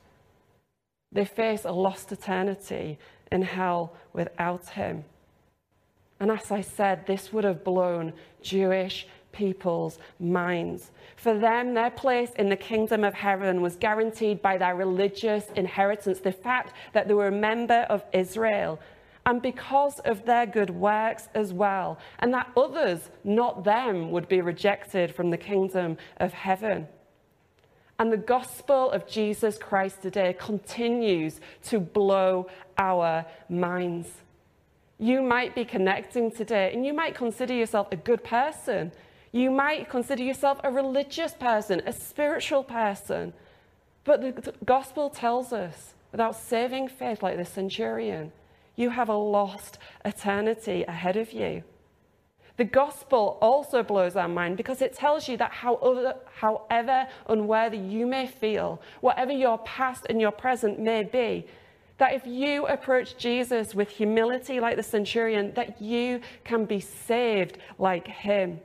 they 1.11 1.23
face 1.23 1.63
a 1.63 1.71
lost 1.71 2.11
eternity 2.11 2.97
in 3.31 3.43
hell 3.43 3.93
without 4.13 4.69
him. 4.69 5.05
And 6.19 6.31
as 6.31 6.51
I 6.51 6.61
said, 6.61 7.05
this 7.05 7.31
would 7.31 7.43
have 7.43 7.63
blown 7.63 8.13
Jewish 8.41 9.05
people's 9.31 9.99
minds. 10.19 10.89
For 11.17 11.37
them, 11.37 11.75
their 11.75 11.91
place 11.91 12.31
in 12.39 12.49
the 12.49 12.55
kingdom 12.55 13.03
of 13.03 13.13
heaven 13.13 13.61
was 13.61 13.75
guaranteed 13.75 14.41
by 14.41 14.57
their 14.57 14.75
religious 14.75 15.45
inheritance, 15.55 16.19
the 16.19 16.31
fact 16.31 16.73
that 16.93 17.07
they 17.07 17.13
were 17.13 17.27
a 17.27 17.31
member 17.31 17.85
of 17.91 18.03
Israel, 18.11 18.79
and 19.27 19.41
because 19.41 19.99
of 19.99 20.25
their 20.25 20.45
good 20.45 20.69
works 20.69 21.27
as 21.35 21.51
well, 21.51 21.99
and 22.19 22.33
that 22.33 22.49
others, 22.55 23.09
not 23.25 23.65
them, 23.65 24.09
would 24.09 24.29
be 24.29 24.39
rejected 24.39 25.13
from 25.13 25.29
the 25.29 25.37
kingdom 25.37 25.97
of 26.15 26.31
heaven. 26.31 26.87
And 27.99 28.09
the 28.09 28.17
gospel 28.17 28.89
of 28.89 29.05
Jesus 29.05 29.57
Christ 29.57 30.01
today 30.01 30.33
continues 30.39 31.41
to 31.65 31.77
blow 31.81 32.47
our 32.77 33.25
minds. 33.49 34.07
You 34.97 35.21
might 35.21 35.53
be 35.53 35.65
connecting 35.65 36.31
today, 36.31 36.71
and 36.73 36.85
you 36.85 36.93
might 36.93 37.13
consider 37.13 37.53
yourself 37.53 37.89
a 37.91 37.97
good 37.97 38.23
person. 38.23 38.93
You 39.33 39.51
might 39.51 39.89
consider 39.89 40.23
yourself 40.23 40.61
a 40.63 40.71
religious 40.71 41.33
person, 41.33 41.81
a 41.85 41.91
spiritual 41.91 42.63
person. 42.63 43.33
But 44.05 44.21
the 44.21 44.53
gospel 44.63 45.09
tells 45.09 45.51
us, 45.51 45.95
without 46.13 46.37
saving 46.37 46.87
faith 46.87 47.21
like 47.21 47.35
the 47.35 47.43
centurion, 47.43 48.31
you 48.77 48.89
have 48.91 49.09
a 49.09 49.15
lost 49.15 49.77
eternity 50.05 50.85
ahead 50.87 51.17
of 51.17 51.33
you. 51.33 51.63
The 52.55 52.63
gospel 52.63 53.37
also 53.41 53.83
blows 53.83 54.15
our 54.15 54.27
mind 54.27 54.57
because 54.57 54.81
it 54.81 54.93
tells 54.93 55.27
you 55.27 55.37
that 55.37 55.51
however 55.51 57.07
unworthy 57.27 57.77
you 57.77 58.07
may 58.07 58.25
feel, 58.25 58.81
whatever 59.01 59.31
your 59.31 59.59
past 59.59 60.07
and 60.09 60.19
your 60.19 60.31
present 60.31 60.79
may 60.79 61.03
be, 61.03 61.45
that 61.97 62.13
if 62.13 62.25
you 62.25 62.65
approach 62.67 63.17
Jesus 63.17 63.75
with 63.75 63.89
humility 63.89 64.59
like 64.59 64.75
the 64.75 64.83
centurion, 64.83 65.53
that 65.55 65.81
you 65.81 66.21
can 66.43 66.65
be 66.65 66.79
saved 66.79 67.57
like 67.77 68.07
him. 68.07 68.59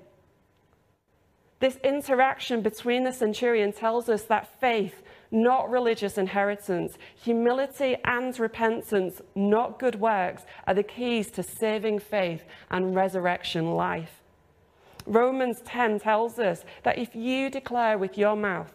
This 1.60 1.76
interaction 1.84 2.60
between 2.60 3.04
the 3.04 3.12
centurion 3.12 3.72
tells 3.72 4.08
us 4.08 4.24
that 4.24 4.58
faith 4.60 5.02
not 5.32 5.70
religious 5.70 6.18
inheritance. 6.18 6.98
Humility 7.24 7.96
and 8.04 8.38
repentance, 8.38 9.20
not 9.34 9.78
good 9.78 9.98
works, 9.98 10.44
are 10.66 10.74
the 10.74 10.82
keys 10.82 11.30
to 11.32 11.42
saving 11.42 11.98
faith 11.98 12.44
and 12.70 12.94
resurrection 12.94 13.72
life. 13.72 14.22
Romans 15.06 15.60
10 15.64 15.98
tells 15.98 16.38
us 16.38 16.64
that 16.84 16.98
if 16.98 17.16
you 17.16 17.50
declare 17.50 17.98
with 17.98 18.16
your 18.16 18.36
mouth 18.36 18.72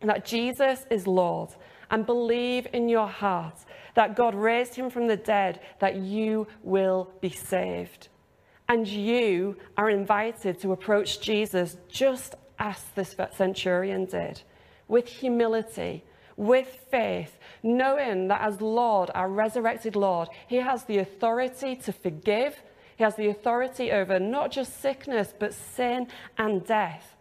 that 0.00 0.26
Jesus 0.26 0.84
is 0.90 1.06
Lord 1.06 1.50
and 1.90 2.04
believe 2.04 2.66
in 2.72 2.88
your 2.88 3.08
heart 3.08 3.54
that 3.94 4.16
God 4.16 4.34
raised 4.34 4.74
him 4.74 4.90
from 4.90 5.06
the 5.06 5.16
dead, 5.16 5.60
that 5.80 5.96
you 5.96 6.46
will 6.62 7.10
be 7.20 7.30
saved. 7.30 8.08
And 8.68 8.86
you 8.86 9.56
are 9.76 9.90
invited 9.90 10.60
to 10.60 10.72
approach 10.72 11.20
Jesus 11.20 11.76
just 11.88 12.34
as 12.58 12.84
this 12.94 13.16
centurion 13.36 14.04
did 14.04 14.42
with 14.90 15.06
humility, 15.06 16.02
with 16.36 16.84
faith, 16.90 17.38
knowing 17.62 18.28
that 18.28 18.40
as 18.42 18.60
Lord, 18.60 19.10
our 19.14 19.28
resurrected 19.28 19.94
Lord, 19.94 20.28
He 20.48 20.56
has 20.56 20.84
the 20.84 20.98
authority 20.98 21.76
to 21.76 21.92
forgive. 21.92 22.60
He 22.96 23.04
has 23.04 23.14
the 23.14 23.28
authority 23.28 23.92
over 23.92 24.18
not 24.18 24.50
just 24.50 24.80
sickness, 24.82 25.32
but 25.38 25.54
sin 25.54 26.08
and 26.36 26.66
death. 26.66 27.14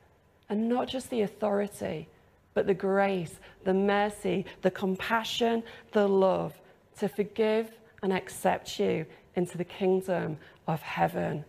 And 0.50 0.68
not 0.68 0.88
just 0.88 1.12
the 1.12 1.22
authority, 1.22 2.08
but 2.56 2.66
the 2.66 2.74
grace, 2.74 3.40
the 3.64 3.74
mercy, 3.74 4.46
the 4.64 4.72
compassion, 4.72 5.64
the 5.92 6.08
love 6.08 6.60
to 6.98 7.08
forgive 7.08 7.72
and 8.02 8.12
accept 8.12 8.80
you 8.80 9.06
into 9.36 9.58
the 9.58 9.64
kingdom 9.64 10.38
of 10.68 10.82
heaven. 10.82 11.46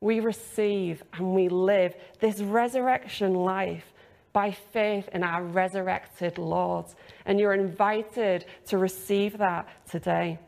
We 0.00 0.20
receive 0.20 1.02
and 1.12 1.34
we 1.34 1.48
live 1.48 1.94
this 2.20 2.40
resurrection 2.40 3.34
life 3.34 3.92
by 4.32 4.50
faith 4.50 5.08
in 5.12 5.22
our 5.22 5.42
resurrected 5.42 6.38
Lord. 6.38 6.86
And 7.26 7.38
you're 7.38 7.54
invited 7.54 8.46
to 8.66 8.78
receive 8.78 9.38
that 9.38 9.68
today. 9.90 10.38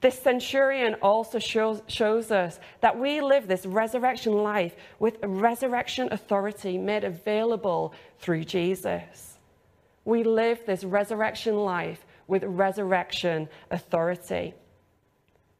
This 0.00 0.18
centurion 0.18 0.96
also 1.00 1.38
shows, 1.38 1.80
shows, 1.86 2.30
us 2.30 2.60
that 2.82 2.98
we 2.98 3.22
live 3.22 3.48
this 3.48 3.64
resurrection 3.64 4.34
life 4.34 4.76
with 4.98 5.16
resurrection 5.22 6.08
authority 6.12 6.76
made 6.76 7.04
available 7.04 7.94
through 8.18 8.44
Jesus. 8.44 9.38
We 10.04 10.22
live 10.22 10.66
this 10.66 10.84
resurrection 10.84 11.56
life 11.56 12.04
with 12.26 12.44
resurrection 12.44 13.48
authority. 13.70 14.52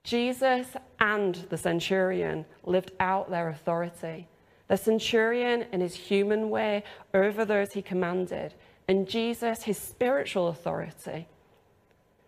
Jesus 0.03 0.67
and 1.01 1.35
the 1.49 1.57
centurion 1.57 2.45
lived 2.65 2.93
out 3.01 3.31
their 3.31 3.49
authority. 3.49 4.29
The 4.69 4.77
centurion, 4.77 5.67
in 5.73 5.81
his 5.81 5.95
human 5.95 6.51
way, 6.51 6.85
over 7.13 7.45
those 7.45 7.73
he 7.73 7.83
commanded, 7.83 8.55
and 8.89 9.09
Jesus, 9.09 9.63
his 9.63 9.79
spiritual 9.79 10.49
authority. 10.49 11.27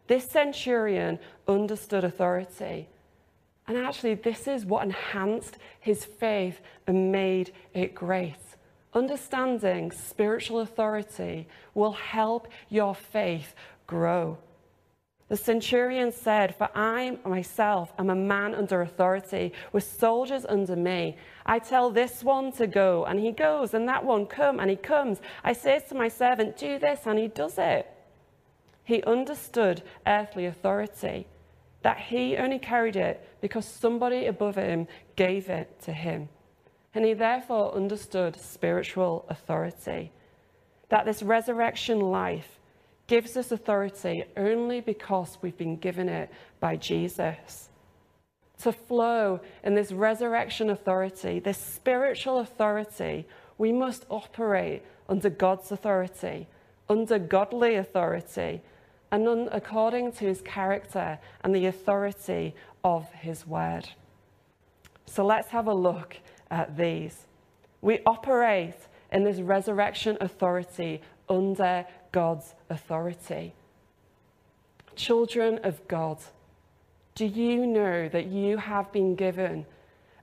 This 0.07 0.25
centurion 0.25 1.19
understood 1.49 2.05
authority. 2.05 2.89
And 3.67 3.77
actually, 3.77 4.15
this 4.15 4.47
is 4.47 4.65
what 4.65 4.85
enhanced 4.85 5.59
his 5.81 6.05
faith 6.05 6.61
and 6.87 7.11
made 7.11 7.53
it 7.75 7.95
great. 7.95 8.37
Understanding 8.95 9.91
spiritual 9.91 10.61
authority 10.61 11.49
will 11.75 11.93
help 11.93 12.49
your 12.69 12.95
faith 12.95 13.55
grow. 13.87 14.39
The 15.29 15.37
centurion 15.37 16.13
said, 16.13 16.55
For 16.55 16.69
I 16.75 17.19
myself 17.25 17.93
am 17.99 18.11
a 18.11 18.15
man 18.15 18.55
under 18.55 18.83
authority, 18.83 19.53
with 19.73 19.83
soldiers 19.83 20.47
under 20.49 20.77
me. 20.77 21.17
I 21.45 21.59
tell 21.59 21.91
this 21.91 22.23
one 22.23 22.53
to 22.53 22.69
go, 22.69 23.05
and 23.07 23.19
he 23.19 23.33
goes, 23.33 23.75
and 23.75 23.89
that 23.89 24.05
one 24.05 24.27
come, 24.27 24.61
and 24.61 24.71
he 24.71 24.77
comes. 24.77 25.21
I 25.43 25.53
say 25.53 25.81
to 25.89 25.95
my 25.97 26.07
servant, 26.07 26.57
Do 26.57 26.79
this, 26.79 27.01
and 27.07 27.19
he 27.19 27.27
does 27.27 27.59
it. 27.59 27.91
He 28.85 29.03
understood 29.03 29.83
earthly 30.07 30.47
authority, 30.47 31.27
that 31.83 31.99
he 31.99 32.37
only 32.37 32.61
carried 32.61 32.95
it 32.95 33.29
because 33.41 33.67
somebody 33.67 34.27
above 34.27 34.55
him 34.55 34.87
gave 35.17 35.49
it 35.49 35.81
to 35.83 35.93
him. 35.93 36.29
And 36.95 37.05
he 37.05 37.15
therefore 37.15 37.75
understood 37.75 38.41
spiritual 38.41 39.27
authority, 39.29 40.13
that 40.89 41.05
this 41.05 41.21
resurrection 41.21 41.99
life 41.99 42.61
gives 43.07 43.37
us 43.37 43.53
authority 43.53 44.25
only 44.37 44.81
because 44.81 45.39
we've 45.41 45.57
been 45.57 45.77
given 45.77 46.09
it 46.09 46.31
by 46.61 46.77
Jesus. 46.77 47.69
To 48.63 48.73
flow 48.73 49.41
in 49.63 49.75
this 49.75 49.93
resurrection 49.93 50.71
authority, 50.71 51.39
this 51.39 51.59
spiritual 51.59 52.39
authority, 52.39 53.27
we 53.59 53.73
must 53.73 54.07
operate 54.09 54.83
under 55.09 55.31
God's 55.31 55.71
authority, 55.71 56.49
under 56.89 57.19
godly 57.19 57.77
authority, 57.77 58.63
and 59.13 59.49
according 59.53 60.13
to 60.13 60.25
his 60.25 60.41
character 60.43 61.19
and 61.43 61.55
the 61.55 61.67
authority 61.67 62.55
of 62.83 63.11
his 63.13 63.47
word. 63.47 63.89
So 65.07 65.25
let's 65.25 65.49
have 65.49 65.69
a 65.69 65.75
look 65.75 66.17
at 66.51 66.77
these. 66.77 67.27
We 67.83 68.01
operate 68.05 68.75
in 69.13 69.23
this 69.23 69.39
resurrection 69.39 70.17
authority 70.21 71.03
under 71.29 71.87
God's 72.17 72.55
authority. 72.71 73.53
Children 74.95 75.61
of 75.65 75.87
God, 75.87 76.17
do 77.15 77.27
you 77.27 77.67
know 77.67 78.09
that 78.09 78.29
you 78.29 78.57
have 78.57 78.91
been 78.91 79.17
given 79.17 79.67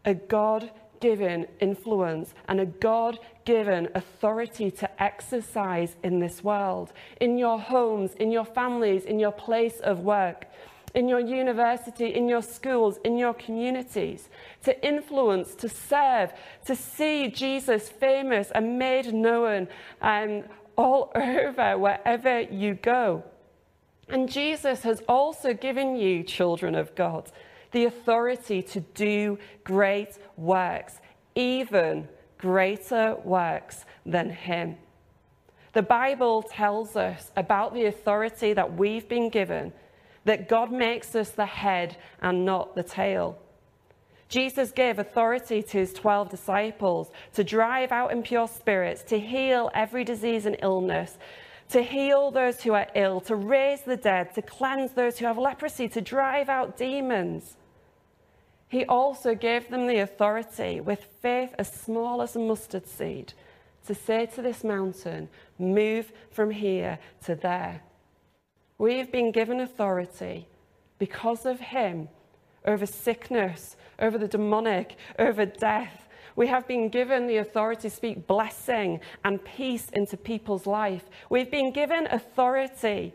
a 0.03 0.15
God 0.15 0.71
given 1.01 1.45
influence 1.59 2.33
and 2.47 2.59
a 2.59 2.65
God 2.65 3.19
given 3.45 3.89
authority 3.93 4.71
to 4.71 5.03
exercise 5.03 5.95
in 6.01 6.17
this 6.17 6.43
world, 6.43 6.91
in 7.21 7.37
your 7.37 7.59
homes, 7.59 8.15
in 8.15 8.31
your 8.31 8.45
families, 8.45 9.03
in 9.05 9.19
your 9.19 9.31
place 9.31 9.79
of 9.81 9.99
work, 9.99 10.47
in 10.95 11.07
your 11.07 11.19
university, 11.19 12.07
in 12.07 12.27
your 12.27 12.41
schools, 12.41 12.97
in 13.03 13.19
your 13.19 13.35
communities, 13.35 14.29
to 14.63 14.73
influence, 14.83 15.53
to 15.53 15.69
serve, 15.69 16.33
to 16.65 16.75
see 16.75 17.29
Jesus 17.29 17.87
famous 17.87 18.49
and 18.49 18.79
made 18.79 19.13
known 19.13 19.67
and 20.01 20.43
all 20.75 21.11
over 21.15 21.77
wherever 21.77 22.41
you 22.41 22.75
go. 22.75 23.23
And 24.09 24.29
Jesus 24.29 24.81
has 24.81 25.01
also 25.07 25.53
given 25.53 25.95
you, 25.95 26.23
children 26.23 26.75
of 26.75 26.93
God, 26.95 27.31
the 27.71 27.85
authority 27.85 28.61
to 28.61 28.81
do 28.81 29.39
great 29.63 30.17
works, 30.37 30.99
even 31.35 32.07
greater 32.37 33.15
works 33.23 33.85
than 34.05 34.29
Him. 34.29 34.77
The 35.73 35.81
Bible 35.81 36.43
tells 36.43 36.95
us 36.95 37.31
about 37.35 37.73
the 37.73 37.85
authority 37.85 38.53
that 38.53 38.75
we've 38.75 39.07
been 39.09 39.29
given, 39.29 39.73
that 40.25 40.47
God 40.47 40.71
makes 40.71 41.15
us 41.15 41.31
the 41.31 41.47
head 41.47 41.97
and 42.21 42.45
not 42.45 42.75
the 42.75 42.83
tail. 42.83 43.39
Jesus 44.29 44.71
gave 44.71 44.99
authority 44.99 45.61
to 45.61 45.77
his 45.77 45.93
12 45.93 46.29
disciples 46.29 47.11
to 47.33 47.43
drive 47.43 47.91
out 47.91 48.11
impure 48.11 48.47
spirits, 48.47 49.03
to 49.03 49.19
heal 49.19 49.69
every 49.73 50.03
disease 50.03 50.45
and 50.45 50.57
illness, 50.61 51.17
to 51.69 51.81
heal 51.81 52.31
those 52.31 52.61
who 52.61 52.73
are 52.73 52.87
ill, 52.95 53.19
to 53.21 53.35
raise 53.35 53.81
the 53.81 53.97
dead, 53.97 54.33
to 54.35 54.41
cleanse 54.41 54.91
those 54.91 55.17
who 55.17 55.25
have 55.25 55.37
leprosy, 55.37 55.87
to 55.89 56.01
drive 56.01 56.49
out 56.49 56.77
demons. 56.77 57.57
He 58.67 58.85
also 58.85 59.35
gave 59.35 59.69
them 59.69 59.87
the 59.87 59.99
authority, 59.99 60.81
with 60.81 61.03
faith 61.21 61.53
as 61.59 61.71
small 61.71 62.21
as 62.21 62.35
a 62.35 62.39
mustard 62.39 62.87
seed, 62.87 63.33
to 63.85 63.93
say 63.93 64.25
to 64.27 64.41
this 64.41 64.63
mountain, 64.63 65.29
Move 65.59 66.11
from 66.31 66.49
here 66.49 66.97
to 67.25 67.35
there. 67.35 67.81
We've 68.77 69.11
been 69.11 69.31
given 69.31 69.59
authority 69.59 70.47
because 70.97 71.45
of 71.45 71.59
Him 71.59 72.09
over 72.65 72.85
sickness, 72.85 73.75
over 73.99 74.17
the 74.17 74.27
demonic, 74.27 74.95
over 75.19 75.45
death. 75.45 76.07
We 76.35 76.47
have 76.47 76.67
been 76.67 76.89
given 76.89 77.27
the 77.27 77.37
authority 77.37 77.83
to 77.83 77.89
speak 77.89 78.25
blessing 78.25 78.99
and 79.23 79.43
peace 79.43 79.87
into 79.93 80.17
people's 80.17 80.65
life. 80.65 81.03
We've 81.29 81.51
been 81.51 81.71
given 81.71 82.07
authority 82.07 83.13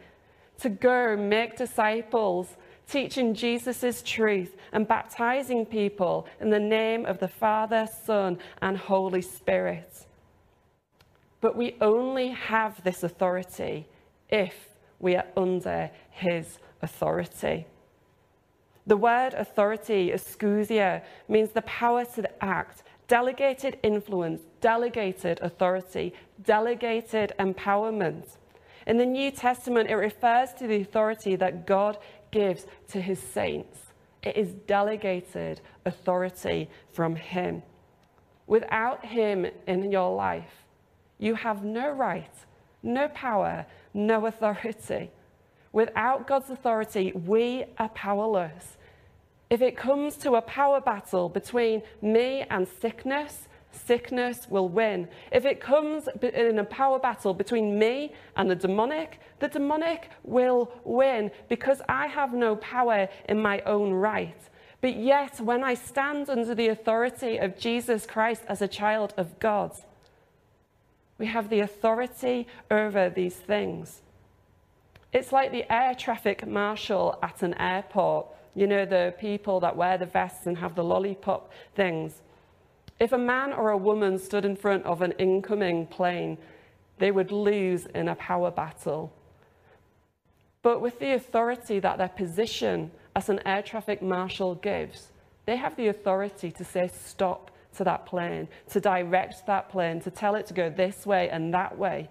to 0.60 0.68
go 0.68 1.16
make 1.16 1.56
disciples, 1.56 2.56
teaching 2.88 3.34
Jesus' 3.34 4.02
truth 4.02 4.56
and 4.72 4.86
baptizing 4.86 5.66
people 5.66 6.26
in 6.40 6.50
the 6.50 6.60
name 6.60 7.06
of 7.06 7.18
the 7.18 7.28
Father, 7.28 7.86
Son, 8.04 8.38
and 8.62 8.76
Holy 8.76 9.22
Spirit. 9.22 10.06
But 11.40 11.56
we 11.56 11.76
only 11.80 12.28
have 12.28 12.82
this 12.82 13.02
authority 13.02 13.86
if 14.28 14.68
we 14.98 15.16
are 15.16 15.26
under 15.36 15.90
His 16.10 16.58
authority. 16.82 17.66
The 18.88 18.96
word 18.96 19.34
authority, 19.34 20.12
exousia, 20.12 21.02
means 21.28 21.50
the 21.50 21.60
power 21.62 22.06
to 22.06 22.42
act, 22.42 22.84
delegated 23.06 23.78
influence, 23.82 24.40
delegated 24.62 25.40
authority, 25.42 26.14
delegated 26.42 27.34
empowerment. 27.38 28.38
In 28.86 28.96
the 28.96 29.04
New 29.04 29.30
Testament, 29.30 29.90
it 29.90 29.96
refers 29.96 30.54
to 30.54 30.66
the 30.66 30.80
authority 30.80 31.36
that 31.36 31.66
God 31.66 31.98
gives 32.30 32.64
to 32.88 32.98
his 32.98 33.18
saints. 33.18 33.78
It 34.22 34.38
is 34.38 34.54
delegated 34.66 35.60
authority 35.84 36.70
from 36.90 37.14
him. 37.14 37.62
Without 38.46 39.04
him 39.04 39.46
in 39.66 39.92
your 39.92 40.16
life, 40.16 40.64
you 41.18 41.34
have 41.34 41.62
no 41.62 41.90
right, 41.90 42.32
no 42.82 43.08
power, 43.08 43.66
no 43.92 44.24
authority. 44.24 45.10
Without 45.72 46.26
God's 46.26 46.48
authority, 46.48 47.12
we 47.12 47.66
are 47.78 47.90
powerless. 47.90 48.77
If 49.50 49.62
it 49.62 49.76
comes 49.76 50.16
to 50.18 50.34
a 50.34 50.42
power 50.42 50.80
battle 50.80 51.28
between 51.28 51.82
me 52.02 52.44
and 52.50 52.68
sickness, 52.80 53.48
sickness 53.72 54.46
will 54.48 54.68
win. 54.68 55.08
If 55.32 55.44
it 55.44 55.60
comes 55.60 56.08
in 56.22 56.58
a 56.58 56.64
power 56.64 56.98
battle 56.98 57.32
between 57.32 57.78
me 57.78 58.12
and 58.36 58.50
the 58.50 58.54
demonic, 58.54 59.20
the 59.38 59.48
demonic 59.48 60.10
will 60.22 60.70
win 60.84 61.30
because 61.48 61.80
I 61.88 62.06
have 62.08 62.34
no 62.34 62.56
power 62.56 63.08
in 63.28 63.40
my 63.40 63.60
own 63.60 63.92
right. 63.92 64.36
But 64.80 64.96
yet, 64.96 65.40
when 65.40 65.64
I 65.64 65.74
stand 65.74 66.30
under 66.30 66.54
the 66.54 66.68
authority 66.68 67.38
of 67.38 67.58
Jesus 67.58 68.06
Christ 68.06 68.42
as 68.48 68.62
a 68.62 68.68
child 68.68 69.12
of 69.16 69.38
God, 69.40 69.72
we 71.18 71.26
have 71.26 71.48
the 71.50 71.60
authority 71.60 72.46
over 72.70 73.10
these 73.10 73.34
things. 73.34 74.02
It's 75.12 75.32
like 75.32 75.50
the 75.50 75.70
air 75.72 75.94
traffic 75.94 76.46
marshal 76.46 77.18
at 77.22 77.42
an 77.42 77.54
airport 77.54 78.26
you 78.58 78.66
know, 78.66 78.84
the 78.84 79.14
people 79.20 79.60
that 79.60 79.76
wear 79.76 79.96
the 79.98 80.06
vests 80.06 80.46
and 80.46 80.58
have 80.58 80.74
the 80.74 80.82
lollipop 80.82 81.52
things. 81.76 82.22
If 82.98 83.12
a 83.12 83.18
man 83.18 83.52
or 83.52 83.70
a 83.70 83.76
woman 83.76 84.18
stood 84.18 84.44
in 84.44 84.56
front 84.56 84.84
of 84.84 85.00
an 85.00 85.12
incoming 85.12 85.86
plane, 85.86 86.38
they 86.98 87.12
would 87.12 87.30
lose 87.30 87.86
in 87.86 88.08
a 88.08 88.16
power 88.16 88.50
battle. 88.50 89.12
But 90.62 90.80
with 90.80 90.98
the 90.98 91.14
authority 91.14 91.78
that 91.78 91.98
their 91.98 92.08
position 92.08 92.90
as 93.14 93.28
an 93.28 93.40
air 93.46 93.62
traffic 93.62 94.02
marshal 94.02 94.56
gives, 94.56 95.12
they 95.46 95.56
have 95.56 95.76
the 95.76 95.86
authority 95.86 96.50
to 96.50 96.64
say 96.64 96.90
stop 96.92 97.52
to 97.76 97.84
that 97.84 98.06
plane, 98.06 98.48
to 98.70 98.80
direct 98.80 99.46
that 99.46 99.68
plane, 99.68 100.00
to 100.00 100.10
tell 100.10 100.34
it 100.34 100.46
to 100.46 100.54
go 100.54 100.68
this 100.68 101.06
way 101.06 101.30
and 101.30 101.54
that 101.54 101.78
way. 101.78 102.10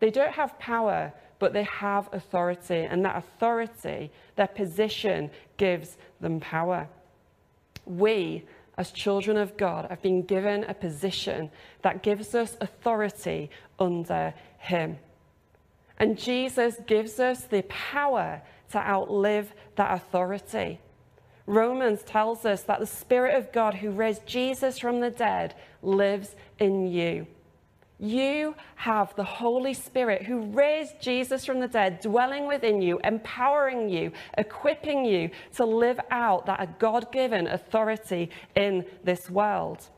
They 0.00 0.10
don't 0.10 0.32
have 0.32 0.58
power, 0.58 1.12
but 1.44 1.52
they 1.52 1.64
have 1.64 2.08
authority, 2.14 2.86
and 2.90 3.04
that 3.04 3.18
authority, 3.18 4.10
their 4.34 4.46
position, 4.46 5.30
gives 5.58 5.98
them 6.18 6.40
power. 6.40 6.88
We, 7.84 8.44
as 8.78 8.90
children 8.92 9.36
of 9.36 9.54
God, 9.58 9.86
have 9.90 10.00
been 10.00 10.22
given 10.22 10.64
a 10.64 10.72
position 10.72 11.50
that 11.82 12.02
gives 12.02 12.34
us 12.34 12.56
authority 12.62 13.50
under 13.78 14.32
Him. 14.56 14.96
And 15.98 16.16
Jesus 16.16 16.76
gives 16.86 17.20
us 17.20 17.44
the 17.44 17.60
power 17.64 18.40
to 18.72 18.78
outlive 18.78 19.52
that 19.76 19.92
authority. 19.92 20.80
Romans 21.44 22.02
tells 22.04 22.46
us 22.46 22.62
that 22.62 22.80
the 22.80 22.86
Spirit 22.86 23.34
of 23.36 23.52
God 23.52 23.74
who 23.74 23.90
raised 23.90 24.24
Jesus 24.24 24.78
from 24.78 25.00
the 25.00 25.10
dead 25.10 25.56
lives 25.82 26.36
in 26.58 26.86
you. 26.86 27.26
You 27.98 28.56
have 28.76 29.14
the 29.14 29.24
Holy 29.24 29.72
Spirit 29.72 30.22
who 30.22 30.46
raised 30.46 31.00
Jesus 31.00 31.44
from 31.44 31.60
the 31.60 31.68
dead 31.68 32.00
dwelling 32.00 32.46
within 32.46 32.82
you, 32.82 32.98
empowering 33.04 33.88
you, 33.88 34.12
equipping 34.36 35.04
you 35.04 35.30
to 35.56 35.64
live 35.64 36.00
out 36.10 36.46
that 36.46 36.78
God 36.78 37.12
given 37.12 37.46
authority 37.46 38.30
in 38.56 38.84
this 39.04 39.30
world. 39.30 39.88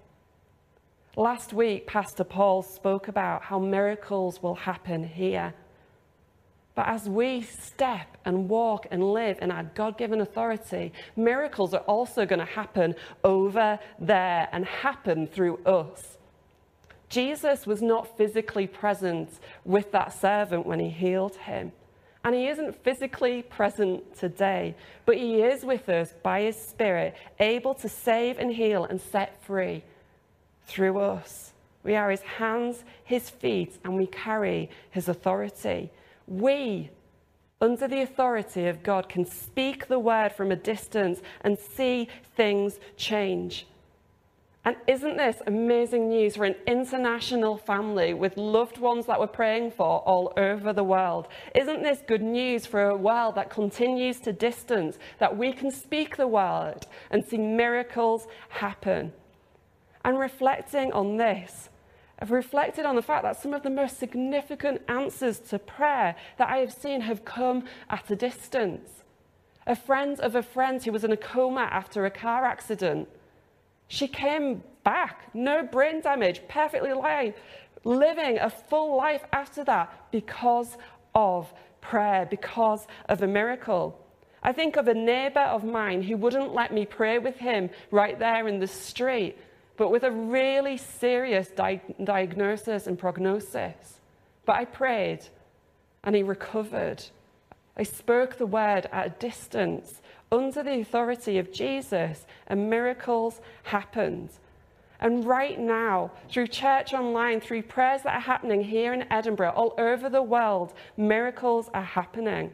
Last 1.16 1.54
week, 1.54 1.86
Pastor 1.86 2.24
Paul 2.24 2.62
spoke 2.62 3.08
about 3.08 3.42
how 3.42 3.58
miracles 3.58 4.42
will 4.42 4.54
happen 4.54 5.02
here. 5.02 5.54
But 6.74 6.88
as 6.88 7.08
we 7.08 7.40
step 7.40 8.18
and 8.26 8.50
walk 8.50 8.86
and 8.90 9.14
live 9.14 9.38
in 9.40 9.50
our 9.50 9.62
God 9.62 9.96
given 9.96 10.20
authority, 10.20 10.92
miracles 11.16 11.72
are 11.72 11.80
also 11.80 12.26
going 12.26 12.40
to 12.40 12.44
happen 12.44 12.94
over 13.24 13.78
there 13.98 14.50
and 14.52 14.66
happen 14.66 15.26
through 15.26 15.56
us. 15.64 16.15
Jesus 17.08 17.66
was 17.66 17.82
not 17.82 18.16
physically 18.16 18.66
present 18.66 19.30
with 19.64 19.92
that 19.92 20.12
servant 20.12 20.66
when 20.66 20.80
he 20.80 20.90
healed 20.90 21.36
him. 21.36 21.72
And 22.24 22.34
he 22.34 22.48
isn't 22.48 22.82
physically 22.82 23.42
present 23.42 24.18
today, 24.18 24.74
but 25.04 25.16
he 25.16 25.42
is 25.42 25.64
with 25.64 25.88
us 25.88 26.12
by 26.24 26.42
his 26.42 26.56
Spirit, 26.56 27.14
able 27.38 27.74
to 27.74 27.88
save 27.88 28.38
and 28.40 28.52
heal 28.52 28.84
and 28.84 29.00
set 29.00 29.40
free 29.44 29.84
through 30.66 30.98
us. 30.98 31.52
We 31.84 31.94
are 31.94 32.10
his 32.10 32.22
hands, 32.22 32.82
his 33.04 33.30
feet, 33.30 33.78
and 33.84 33.94
we 33.94 34.08
carry 34.08 34.70
his 34.90 35.08
authority. 35.08 35.92
We, 36.26 36.90
under 37.60 37.86
the 37.86 38.02
authority 38.02 38.66
of 38.66 38.82
God, 38.82 39.08
can 39.08 39.24
speak 39.24 39.86
the 39.86 40.00
word 40.00 40.32
from 40.32 40.50
a 40.50 40.56
distance 40.56 41.20
and 41.42 41.56
see 41.56 42.08
things 42.34 42.80
change. 42.96 43.68
And 44.66 44.74
isn't 44.88 45.16
this 45.16 45.40
amazing 45.46 46.08
news 46.08 46.34
for 46.34 46.44
an 46.44 46.56
international 46.66 47.56
family 47.56 48.12
with 48.14 48.36
loved 48.36 48.78
ones 48.78 49.06
that 49.06 49.20
we're 49.20 49.28
praying 49.28 49.70
for 49.70 50.00
all 50.00 50.32
over 50.36 50.72
the 50.72 50.82
world? 50.82 51.28
Isn't 51.54 51.84
this 51.84 52.02
good 52.04 52.20
news 52.20 52.66
for 52.66 52.88
a 52.88 52.96
world 52.96 53.36
that 53.36 53.48
continues 53.48 54.18
to 54.20 54.32
distance, 54.32 54.98
that 55.20 55.36
we 55.36 55.52
can 55.52 55.70
speak 55.70 56.16
the 56.16 56.26
word 56.26 56.80
and 57.12 57.24
see 57.24 57.38
miracles 57.38 58.26
happen? 58.48 59.12
And 60.04 60.18
reflecting 60.18 60.92
on 60.92 61.16
this, 61.16 61.68
I've 62.18 62.32
reflected 62.32 62.86
on 62.86 62.96
the 62.96 63.02
fact 63.02 63.22
that 63.22 63.40
some 63.40 63.54
of 63.54 63.62
the 63.62 63.70
most 63.70 64.00
significant 64.00 64.82
answers 64.88 65.38
to 65.50 65.60
prayer 65.60 66.16
that 66.38 66.48
I 66.48 66.56
have 66.56 66.72
seen 66.72 67.02
have 67.02 67.24
come 67.24 67.66
at 67.88 68.10
a 68.10 68.16
distance. 68.16 69.04
A 69.64 69.76
friend 69.76 70.18
of 70.18 70.34
a 70.34 70.42
friend 70.42 70.82
who 70.82 70.90
was 70.90 71.04
in 71.04 71.12
a 71.12 71.16
coma 71.16 71.68
after 71.70 72.04
a 72.04 72.10
car 72.10 72.44
accident. 72.44 73.08
She 73.88 74.08
came 74.08 74.62
back, 74.84 75.34
no 75.34 75.62
brain 75.62 76.00
damage, 76.00 76.42
perfectly 76.48 76.90
alive, 76.90 77.34
living 77.84 78.38
a 78.38 78.50
full 78.50 78.96
life 78.96 79.24
after 79.32 79.64
that 79.64 80.10
because 80.10 80.76
of 81.14 81.52
prayer, 81.80 82.26
because 82.26 82.86
of 83.08 83.22
a 83.22 83.26
miracle. 83.26 83.98
I 84.42 84.52
think 84.52 84.76
of 84.76 84.88
a 84.88 84.94
neighbor 84.94 85.40
of 85.40 85.64
mine 85.64 86.02
who 86.02 86.16
wouldn't 86.16 86.54
let 86.54 86.72
me 86.72 86.84
pray 86.86 87.18
with 87.18 87.36
him 87.36 87.70
right 87.90 88.18
there 88.18 88.46
in 88.48 88.58
the 88.60 88.66
street 88.66 89.36
but 89.76 89.90
with 89.90 90.04
a 90.04 90.10
really 90.10 90.76
serious 90.76 91.48
di- 91.48 91.80
diagnosis 92.02 92.86
and 92.86 92.98
prognosis. 92.98 94.00
But 94.44 94.56
I 94.56 94.64
prayed 94.64 95.20
and 96.04 96.14
he 96.14 96.22
recovered. 96.22 97.04
I 97.76 97.82
spoke 97.82 98.36
the 98.36 98.46
word 98.46 98.88
at 98.92 99.06
a 99.06 99.10
distance 99.10 100.00
under 100.32 100.62
the 100.62 100.80
authority 100.80 101.38
of 101.38 101.52
Jesus, 101.52 102.26
and 102.46 102.70
miracles 102.70 103.40
happened. 103.64 104.30
And 105.00 105.24
right 105.24 105.58
now, 105.58 106.10
through 106.30 106.48
church 106.48 106.94
online, 106.94 107.40
through 107.40 107.62
prayers 107.62 108.02
that 108.02 108.16
are 108.16 108.20
happening 108.20 108.64
here 108.64 108.92
in 108.92 109.10
Edinburgh, 109.12 109.52
all 109.54 109.74
over 109.78 110.08
the 110.08 110.22
world, 110.22 110.72
miracles 110.96 111.68
are 111.74 111.82
happening. 111.82 112.52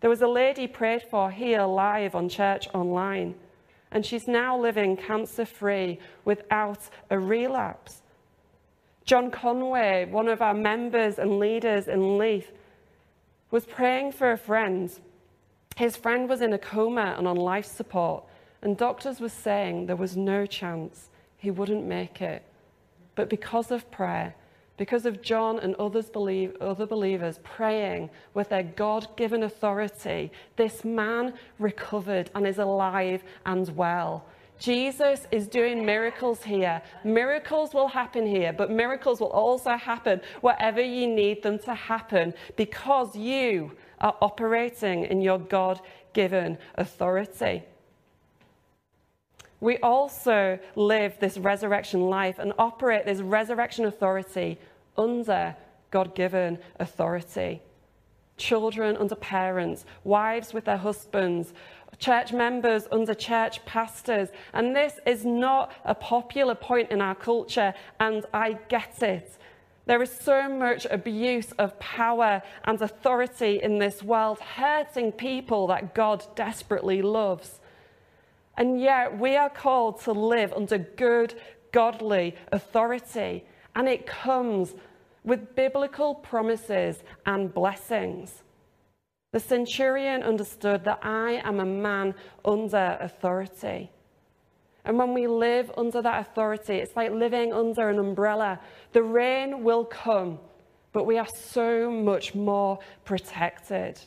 There 0.00 0.10
was 0.10 0.22
a 0.22 0.28
lady 0.28 0.66
prayed 0.66 1.02
for 1.02 1.30
here 1.30 1.62
live 1.62 2.14
on 2.14 2.28
church 2.28 2.68
online 2.74 3.36
and 3.92 4.04
she's 4.04 4.26
now 4.26 4.58
living 4.58 4.96
cancer 4.96 5.44
free 5.44 5.98
without 6.24 6.80
a 7.10 7.18
relapse. 7.18 8.02
John 9.04 9.30
Conway, 9.30 10.06
one 10.06 10.28
of 10.28 10.40
our 10.40 10.54
members 10.54 11.18
and 11.18 11.38
leaders 11.38 11.88
in 11.88 12.18
Leith, 12.18 12.50
was 13.50 13.66
praying 13.66 14.12
for 14.12 14.32
a 14.32 14.38
friend. 14.38 14.90
His 15.76 15.96
friend 15.96 16.28
was 16.28 16.40
in 16.40 16.52
a 16.52 16.58
coma 16.58 17.14
and 17.16 17.26
on 17.26 17.36
life 17.36 17.66
support, 17.66 18.24
and 18.60 18.76
doctors 18.76 19.20
were 19.20 19.28
saying 19.28 19.86
there 19.86 19.96
was 19.96 20.16
no 20.16 20.46
chance 20.46 21.08
he 21.38 21.50
wouldn't 21.50 21.84
make 21.84 22.20
it. 22.20 22.42
But 23.14 23.28
because 23.28 23.70
of 23.70 23.90
prayer, 23.90 24.34
because 24.76 25.06
of 25.06 25.22
John 25.22 25.58
and 25.58 25.74
others 25.76 26.08
believe, 26.08 26.56
other 26.60 26.86
believers 26.86 27.40
praying 27.42 28.10
with 28.34 28.48
their 28.48 28.62
God 28.62 29.08
given 29.16 29.42
authority, 29.42 30.32
this 30.56 30.84
man 30.84 31.34
recovered 31.58 32.30
and 32.34 32.46
is 32.46 32.58
alive 32.58 33.22
and 33.44 33.68
well. 33.76 34.24
Jesus 34.58 35.26
is 35.32 35.48
doing 35.48 35.84
miracles 35.84 36.44
here. 36.44 36.80
Miracles 37.02 37.74
will 37.74 37.88
happen 37.88 38.24
here, 38.24 38.52
but 38.52 38.70
miracles 38.70 39.20
will 39.20 39.32
also 39.32 39.76
happen 39.76 40.20
wherever 40.40 40.80
you 40.80 41.08
need 41.08 41.42
them 41.42 41.58
to 41.60 41.74
happen 41.74 42.32
because 42.56 43.16
you 43.16 43.72
are 44.02 44.16
operating 44.20 45.04
in 45.04 45.20
your 45.20 45.38
God 45.38 45.80
given 46.12 46.58
authority. 46.74 47.62
We 49.60 49.78
also 49.78 50.58
live 50.74 51.18
this 51.20 51.38
resurrection 51.38 52.00
life 52.02 52.40
and 52.40 52.52
operate 52.58 53.06
this 53.06 53.20
resurrection 53.20 53.84
authority 53.84 54.58
under 54.98 55.56
God 55.92 56.16
given 56.16 56.58
authority. 56.80 57.62
Children 58.36 58.96
under 58.96 59.14
parents, 59.14 59.84
wives 60.02 60.52
with 60.52 60.64
their 60.64 60.78
husbands, 60.78 61.54
church 61.98 62.32
members 62.32 62.88
under 62.90 63.14
church 63.14 63.64
pastors. 63.64 64.30
And 64.52 64.74
this 64.74 64.98
is 65.06 65.24
not 65.24 65.72
a 65.84 65.94
popular 65.94 66.56
point 66.56 66.90
in 66.90 67.00
our 67.00 67.14
culture, 67.14 67.72
and 68.00 68.26
I 68.34 68.58
get 68.68 69.00
it. 69.02 69.38
There 69.86 70.02
is 70.02 70.10
so 70.10 70.48
much 70.48 70.86
abuse 70.90 71.52
of 71.52 71.78
power 71.80 72.42
and 72.64 72.80
authority 72.80 73.60
in 73.62 73.78
this 73.78 74.02
world, 74.02 74.38
hurting 74.38 75.12
people 75.12 75.66
that 75.68 75.94
God 75.94 76.24
desperately 76.36 77.02
loves. 77.02 77.60
And 78.56 78.80
yet, 78.80 79.18
we 79.18 79.36
are 79.36 79.50
called 79.50 80.00
to 80.02 80.12
live 80.12 80.52
under 80.52 80.78
good, 80.78 81.34
godly 81.72 82.36
authority 82.52 83.44
and 83.74 83.88
it 83.88 84.06
comes 84.06 84.74
with 85.24 85.54
biblical 85.54 86.14
promises 86.14 87.02
and 87.26 87.52
blessings. 87.52 88.42
The 89.32 89.40
centurion 89.40 90.22
understood 90.22 90.84
that 90.84 91.00
I 91.02 91.40
am 91.44 91.60
a 91.60 91.64
man 91.64 92.14
under 92.44 92.98
authority. 93.00 93.90
And 94.84 94.98
when 94.98 95.14
we 95.14 95.26
live 95.26 95.70
under 95.76 96.02
that 96.02 96.20
authority, 96.20 96.74
it's 96.74 96.96
like 96.96 97.12
living 97.12 97.52
under 97.52 97.88
an 97.88 97.98
umbrella. 97.98 98.58
The 98.92 99.02
rain 99.02 99.62
will 99.62 99.84
come, 99.84 100.38
but 100.92 101.06
we 101.06 101.18
are 101.18 101.28
so 101.28 101.90
much 101.90 102.34
more 102.34 102.78
protected. 103.04 104.00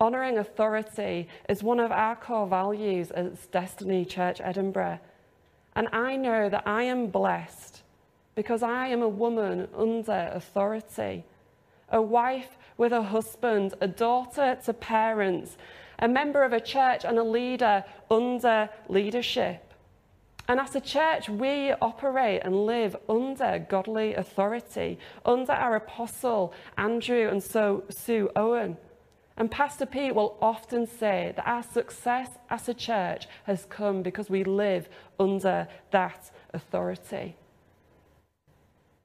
Honouring 0.00 0.38
authority 0.38 1.28
is 1.48 1.62
one 1.62 1.80
of 1.80 1.90
our 1.90 2.14
core 2.14 2.46
values 2.46 3.10
as 3.10 3.46
Destiny 3.46 4.04
Church 4.04 4.40
Edinburgh. 4.40 5.00
And 5.74 5.88
I 5.92 6.16
know 6.16 6.48
that 6.48 6.64
I 6.66 6.84
am 6.84 7.08
blessed 7.08 7.82
because 8.34 8.62
I 8.62 8.88
am 8.88 9.02
a 9.02 9.08
woman 9.08 9.66
under 9.76 10.30
authority, 10.32 11.24
a 11.90 12.00
wife 12.00 12.56
with 12.76 12.92
a 12.92 13.02
husband, 13.02 13.74
a 13.80 13.88
daughter 13.88 14.56
to 14.64 14.72
parents, 14.72 15.56
a 15.98 16.08
member 16.08 16.44
of 16.44 16.52
a 16.52 16.60
church 16.60 17.04
and 17.04 17.18
a 17.18 17.24
leader 17.24 17.84
under 18.10 18.68
leadership. 18.88 19.68
And 20.48 20.58
as 20.58 20.74
a 20.74 20.80
church, 20.80 21.28
we 21.28 21.72
operate 21.72 22.40
and 22.42 22.64
live 22.64 22.96
under 23.08 23.64
godly 23.68 24.14
authority, 24.14 24.98
under 25.26 25.52
our 25.52 25.76
apostle, 25.76 26.54
Andrew 26.78 27.28
and 27.28 27.42
so 27.42 27.84
Sue 27.90 28.30
Owen. 28.34 28.78
And 29.36 29.50
Pastor 29.50 29.86
Pete 29.86 30.14
will 30.14 30.38
often 30.40 30.86
say 30.86 31.32
that 31.36 31.46
our 31.46 31.62
success 31.62 32.30
as 32.48 32.68
a 32.68 32.74
church 32.74 33.28
has 33.44 33.66
come 33.66 34.02
because 34.02 34.30
we 34.30 34.42
live 34.42 34.88
under 35.20 35.68
that 35.90 36.30
authority. 36.54 37.36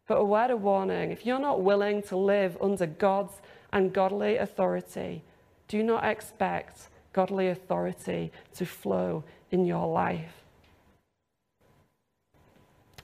But 0.08 0.16
a 0.16 0.24
word 0.24 0.50
of 0.50 0.62
warning 0.62 1.12
if 1.12 1.26
you're 1.26 1.40
not 1.40 1.62
willing 1.62 2.02
to 2.04 2.18
live 2.18 2.58
under 2.62 2.86
God's 2.86 3.42
and 3.72 3.94
godly 3.94 4.38
authority, 4.38 5.24
do 5.68 5.84
not 5.84 6.04
expect 6.04 6.90
godly 7.14 7.50
authority 7.50 8.32
to 8.56 8.66
flow 8.66 9.24
in 9.52 9.66
your 9.66 9.88
life. 9.88 10.44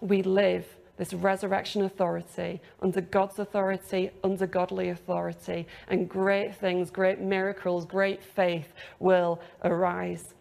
We 0.02 0.24
live 0.24 0.66
this 0.98 1.14
resurrection 1.14 1.84
authority 1.84 2.60
under 2.82 3.02
God's 3.02 3.40
authority, 3.40 4.12
under 4.24 4.46
godly 4.46 4.90
authority, 4.90 5.66
and 5.88 6.10
great 6.10 6.56
things, 6.56 6.92
great 6.92 7.20
miracles, 7.20 7.86
great 7.86 8.22
faith 8.22 8.74
will 9.00 9.40
arise. 9.64 10.34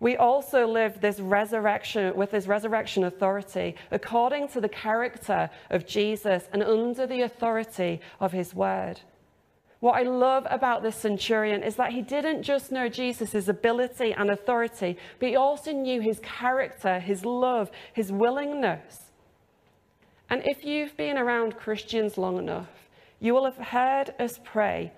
We 0.00 0.16
also 0.16 0.66
live 0.66 1.00
this 1.00 1.18
resurrection 1.18 2.14
with 2.14 2.30
this 2.30 2.46
resurrection 2.46 3.04
authority 3.04 3.74
according 3.90 4.48
to 4.48 4.60
the 4.60 4.68
character 4.68 5.50
of 5.70 5.86
Jesus 5.86 6.44
and 6.52 6.62
under 6.62 7.06
the 7.06 7.22
authority 7.22 8.00
of 8.20 8.32
his 8.32 8.54
word. 8.54 9.00
What 9.80 9.94
I 9.94 10.02
love 10.02 10.46
about 10.50 10.82
this 10.82 10.96
centurion 10.96 11.62
is 11.62 11.76
that 11.76 11.92
he 11.92 12.02
didn't 12.02 12.42
just 12.42 12.72
know 12.72 12.88
Jesus' 12.88 13.46
ability 13.46 14.12
and 14.12 14.30
authority, 14.30 14.96
but 15.20 15.28
he 15.28 15.36
also 15.36 15.72
knew 15.72 16.00
his 16.00 16.18
character, 16.20 16.98
his 16.98 17.24
love, 17.24 17.70
his 17.92 18.10
willingness. 18.10 19.12
And 20.30 20.42
if 20.46 20.64
you've 20.64 20.96
been 20.96 21.16
around 21.16 21.56
Christians 21.56 22.18
long 22.18 22.38
enough, 22.38 22.68
you 23.20 23.34
will 23.34 23.44
have 23.44 23.56
heard 23.56 24.14
us 24.18 24.40
pray 24.42 24.92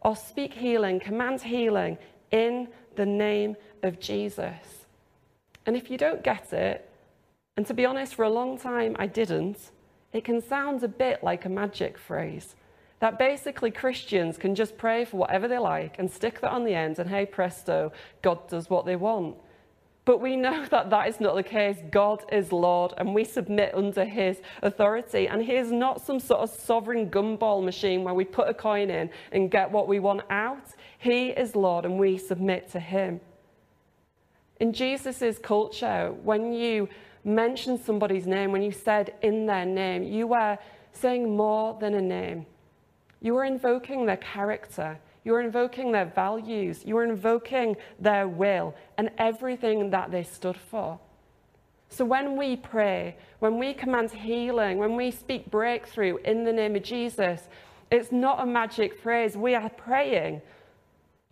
or 0.00 0.16
speak 0.16 0.52
healing, 0.52 1.00
command 1.00 1.40
healing 1.40 1.96
in 2.30 2.68
the 2.96 3.06
name 3.06 3.56
of 3.82 4.00
Jesus. 4.00 4.86
And 5.64 5.76
if 5.76 5.90
you 5.90 5.96
don't 5.96 6.22
get 6.22 6.52
it, 6.52 6.90
and 7.56 7.64
to 7.66 7.74
be 7.74 7.86
honest, 7.86 8.16
for 8.16 8.24
a 8.24 8.30
long 8.30 8.58
time 8.58 8.96
I 8.98 9.06
didn't, 9.06 9.70
it 10.12 10.24
can 10.24 10.40
sound 10.40 10.82
a 10.82 10.88
bit 10.88 11.22
like 11.22 11.44
a 11.44 11.48
magic 11.48 11.96
phrase. 11.98 12.56
That 13.04 13.18
basically 13.18 13.70
Christians 13.70 14.38
can 14.38 14.54
just 14.54 14.78
pray 14.78 15.04
for 15.04 15.18
whatever 15.18 15.46
they 15.46 15.58
like 15.58 15.98
and 15.98 16.10
stick 16.10 16.40
that 16.40 16.50
on 16.50 16.64
the 16.64 16.72
end, 16.72 16.98
and 16.98 17.10
hey 17.10 17.26
presto, 17.26 17.92
God 18.22 18.48
does 18.48 18.70
what 18.70 18.86
they 18.86 18.96
want. 18.96 19.36
But 20.06 20.22
we 20.22 20.36
know 20.36 20.64
that 20.70 20.88
that 20.88 21.06
is 21.06 21.20
not 21.20 21.34
the 21.34 21.42
case. 21.42 21.76
God 21.90 22.24
is 22.32 22.50
Lord, 22.50 22.94
and 22.96 23.14
we 23.14 23.24
submit 23.24 23.74
under 23.74 24.06
His 24.06 24.40
authority. 24.62 25.28
And 25.28 25.42
He 25.42 25.54
is 25.54 25.70
not 25.70 26.00
some 26.00 26.18
sort 26.18 26.40
of 26.40 26.48
sovereign 26.48 27.10
gumball 27.10 27.62
machine 27.62 28.04
where 28.04 28.14
we 28.14 28.24
put 28.24 28.48
a 28.48 28.54
coin 28.54 28.88
in 28.88 29.10
and 29.32 29.50
get 29.50 29.70
what 29.70 29.86
we 29.86 29.98
want 29.98 30.22
out. 30.30 30.68
He 30.96 31.28
is 31.28 31.54
Lord, 31.54 31.84
and 31.84 31.98
we 31.98 32.16
submit 32.16 32.70
to 32.70 32.80
Him. 32.80 33.20
In 34.60 34.72
Jesus' 34.72 35.38
culture, 35.38 36.10
when 36.22 36.54
you 36.54 36.88
mentioned 37.22 37.80
somebody's 37.80 38.26
name, 38.26 38.50
when 38.50 38.62
you 38.62 38.72
said 38.72 39.12
in 39.20 39.44
their 39.44 39.66
name, 39.66 40.04
you 40.04 40.26
were 40.26 40.56
saying 40.92 41.36
more 41.36 41.76
than 41.78 41.92
a 41.92 42.00
name. 42.00 42.46
You 43.24 43.38
are 43.38 43.44
invoking 43.46 44.04
their 44.04 44.18
character. 44.18 44.98
You 45.24 45.34
are 45.34 45.40
invoking 45.40 45.92
their 45.92 46.04
values. 46.04 46.84
You 46.84 46.98
are 46.98 47.04
invoking 47.04 47.74
their 47.98 48.28
will 48.28 48.74
and 48.98 49.10
everything 49.16 49.88
that 49.90 50.10
they 50.10 50.24
stood 50.24 50.58
for. 50.58 51.00
So 51.88 52.04
when 52.04 52.36
we 52.36 52.56
pray, 52.56 53.16
when 53.38 53.58
we 53.58 53.72
command 53.72 54.10
healing, 54.10 54.76
when 54.76 54.94
we 54.94 55.10
speak 55.10 55.50
breakthrough 55.50 56.18
in 56.18 56.44
the 56.44 56.52
name 56.52 56.76
of 56.76 56.82
Jesus, 56.82 57.48
it's 57.90 58.12
not 58.12 58.42
a 58.42 58.46
magic 58.46 59.00
phrase. 59.00 59.38
We 59.38 59.54
are 59.54 59.70
praying 59.70 60.42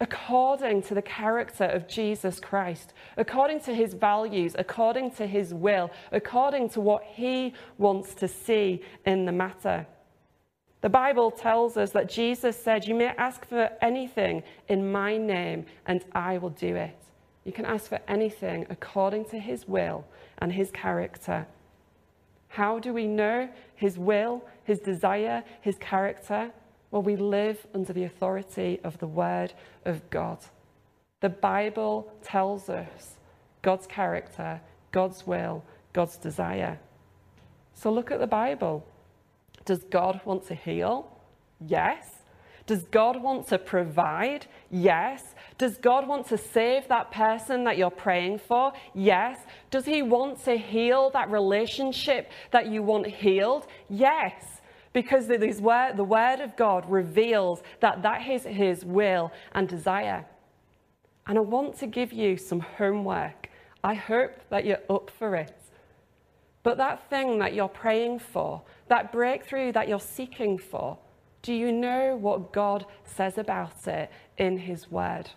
according 0.01 0.83
to 0.85 0.95
the 0.95 1.03
character 1.03 1.65
of 1.65 1.89
Jesus 1.89 2.41
Christ, 2.41 2.95
according 3.19 3.61
to 3.61 3.75
his 3.75 3.93
values, 3.93 4.57
according 4.59 5.11
to 5.13 5.27
his 5.27 5.53
will, 5.53 5.91
according 6.11 6.71
to 6.71 6.81
what 6.81 7.03
he 7.03 7.53
wants 7.77 8.15
to 8.15 8.29
see 8.29 8.81
in 9.05 9.27
the 9.27 9.33
matter. 9.33 9.87
The 10.83 10.89
Bible 10.89 11.31
tells 11.31 11.77
us 11.77 11.91
that 11.93 12.11
Jesus 12.11 12.57
said, 12.57 12.87
You 12.87 12.95
may 12.95 13.07
ask 13.17 13.47
for 13.47 13.71
anything 13.81 14.43
in 14.69 14.91
my 14.91 15.17
name, 15.17 15.65
and 15.87 16.05
I 16.13 16.39
will 16.39 16.51
do 16.51 16.75
it. 16.75 16.97
You 17.45 17.53
can 17.53 17.65
ask 17.65 17.89
for 17.89 18.01
anything 18.09 18.67
according 18.69 19.27
to 19.27 19.39
his 19.39 19.67
will 19.67 20.05
and 20.39 20.53
his 20.53 20.71
character. 20.73 21.47
How 22.49 22.81
do 22.81 22.93
we 22.93 23.07
know 23.07 23.49
his 23.77 23.97
will, 23.97 24.45
his 24.65 24.81
desire, 24.81 25.45
his 25.61 25.77
character? 25.79 26.51
Well, 26.91 27.03
we 27.03 27.17
live 27.17 27.65
under 27.75 27.93
the 27.93 28.05
authority 28.05 28.81
of 28.83 28.99
the 28.99 29.07
Word 29.07 29.55
of 29.85 30.11
God. 30.11 30.39
The 31.21 31.31
Bible 31.31 32.13
tells 32.23 32.69
us 32.69 33.15
God's 33.63 33.87
character, 33.87 34.61
God's 34.91 35.27
will, 35.27 35.65
God's 35.93 36.17
desire. 36.17 36.79
So 37.73 37.93
look 37.93 38.11
at 38.11 38.19
the 38.19 38.27
Bible. 38.27 38.85
Does 39.65 39.85
God 39.85 40.21
want 40.25 40.47
to 40.49 40.55
heal? 40.55 41.11
Yes. 41.61 42.07
Does 42.67 42.85
God 42.85 43.23
want 43.23 43.49
to 43.49 43.59
provide? 43.59 44.47
Yes. 44.71 45.35
Does 45.59 45.77
God 45.77 46.07
want 46.07 46.29
to 46.29 46.39
save 46.39 46.89
that 46.89 47.11
person 47.11 47.65
that 47.65 47.77
you're 47.77 47.91
praying 47.91 48.39
for? 48.39 48.73
Yes. 48.95 49.39
Does 49.71 49.85
He 49.85 50.03
want 50.03 50.45
to 50.45 50.57
heal 50.57 51.11
that 51.11 51.31
relationship 51.31 52.31
that 52.51 52.69
you 52.69 52.83
want 52.83 53.07
healed? 53.07 53.67
Yes. 53.89 54.61
Because 54.93 55.27
the 55.27 55.39
word, 55.61 55.97
the 55.97 56.05
word 56.05 56.41
of 56.41 56.57
God 56.57 56.89
reveals 56.91 57.63
that 57.81 58.03
that 58.03 58.29
is 58.29 58.45
His 58.45 58.85
will 58.85 59.33
and 59.53 59.69
desire. 59.69 60.25
And 61.27 61.39
I 61.39 61.41
want 61.41 61.79
to 61.79 61.87
give 61.87 62.13
you 62.13 62.37
some 62.37 62.61
homework. 62.61 63.49
I 63.85 63.95
hope 63.95 64.33
that 64.51 64.65
you're 64.65 64.83
up 64.91 65.11
for 65.19 65.35
it. 65.37 65.55
But 66.63 66.77
that 66.77 67.09
thing 67.11 67.39
that 67.39 67.55
you're 67.55 67.69
praying 67.69 68.21
for, 68.21 68.63
that 68.93 69.11
breakthrough 69.11 69.73
that 69.73 69.89
you're 69.89 69.99
seeking 69.99 70.59
for, 70.59 70.99
do 71.41 71.55
you 71.55 71.73
know 71.73 72.15
what 72.15 72.53
God 72.53 72.85
says 73.07 73.39
about 73.39 73.89
it 73.89 74.11
in 74.37 74.59
His 74.59 74.91
Word? 74.91 75.31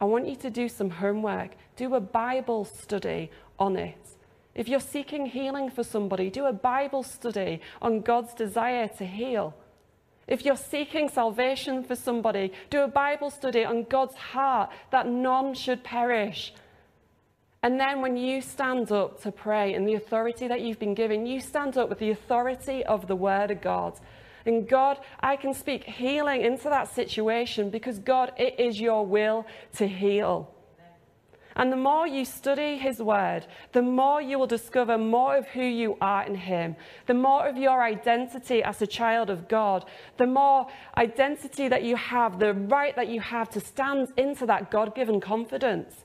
I 0.00 0.06
want 0.06 0.26
you 0.26 0.34
to 0.36 0.48
do 0.48 0.66
some 0.66 0.88
homework, 0.88 1.50
do 1.76 1.94
a 1.94 2.00
Bible 2.00 2.64
study 2.64 3.30
on 3.58 3.76
it. 3.76 3.98
If 4.54 4.66
you're 4.66 4.80
seeking 4.80 5.26
healing 5.26 5.68
for 5.68 5.84
somebody, 5.84 6.30
do 6.30 6.46
a 6.46 6.54
Bible 6.54 7.02
study 7.02 7.60
on 7.82 8.00
God's 8.00 8.32
desire 8.32 8.88
to 8.96 9.04
heal. 9.04 9.54
If 10.26 10.46
you're 10.46 10.56
seeking 10.56 11.10
salvation 11.10 11.84
for 11.84 11.96
somebody, 11.96 12.50
do 12.70 12.80
a 12.80 12.88
Bible 12.88 13.28
study 13.28 13.62
on 13.62 13.84
God's 13.84 14.14
heart 14.14 14.70
that 14.90 15.06
none 15.06 15.52
should 15.52 15.84
perish 15.84 16.54
and 17.62 17.78
then 17.78 18.00
when 18.00 18.16
you 18.16 18.40
stand 18.40 18.90
up 18.90 19.20
to 19.22 19.30
pray 19.30 19.74
in 19.74 19.84
the 19.84 19.94
authority 19.94 20.48
that 20.48 20.62
you've 20.62 20.78
been 20.78 20.94
given, 20.94 21.26
you 21.26 21.40
stand 21.40 21.76
up 21.76 21.90
with 21.90 21.98
the 21.98 22.10
authority 22.10 22.84
of 22.86 23.06
the 23.06 23.16
Word 23.16 23.50
of 23.50 23.60
God. 23.60 24.00
And 24.46 24.66
God, 24.66 24.98
I 25.20 25.36
can 25.36 25.52
speak 25.52 25.84
healing 25.84 26.40
into 26.40 26.70
that 26.70 26.94
situation 26.94 27.68
because 27.68 27.98
God, 27.98 28.32
it 28.38 28.58
is 28.58 28.80
your 28.80 29.04
will 29.04 29.46
to 29.76 29.86
heal. 29.86 30.54
And 31.56 31.70
the 31.70 31.76
more 31.76 32.06
you 32.06 32.24
study 32.24 32.78
His 32.78 33.02
Word, 33.02 33.46
the 33.72 33.82
more 33.82 34.22
you 34.22 34.38
will 34.38 34.46
discover 34.46 34.96
more 34.96 35.36
of 35.36 35.46
who 35.48 35.62
you 35.62 35.98
are 36.00 36.24
in 36.24 36.36
Him, 36.36 36.76
the 37.06 37.12
more 37.12 37.46
of 37.46 37.58
your 37.58 37.82
identity 37.82 38.62
as 38.62 38.80
a 38.80 38.86
child 38.86 39.28
of 39.28 39.48
God, 39.48 39.84
the 40.16 40.26
more 40.26 40.66
identity 40.96 41.68
that 41.68 41.82
you 41.82 41.96
have, 41.96 42.38
the 42.38 42.54
right 42.54 42.96
that 42.96 43.08
you 43.08 43.20
have 43.20 43.50
to 43.50 43.60
stand 43.60 44.12
into 44.16 44.46
that 44.46 44.70
God 44.70 44.94
given 44.94 45.20
confidence. 45.20 46.04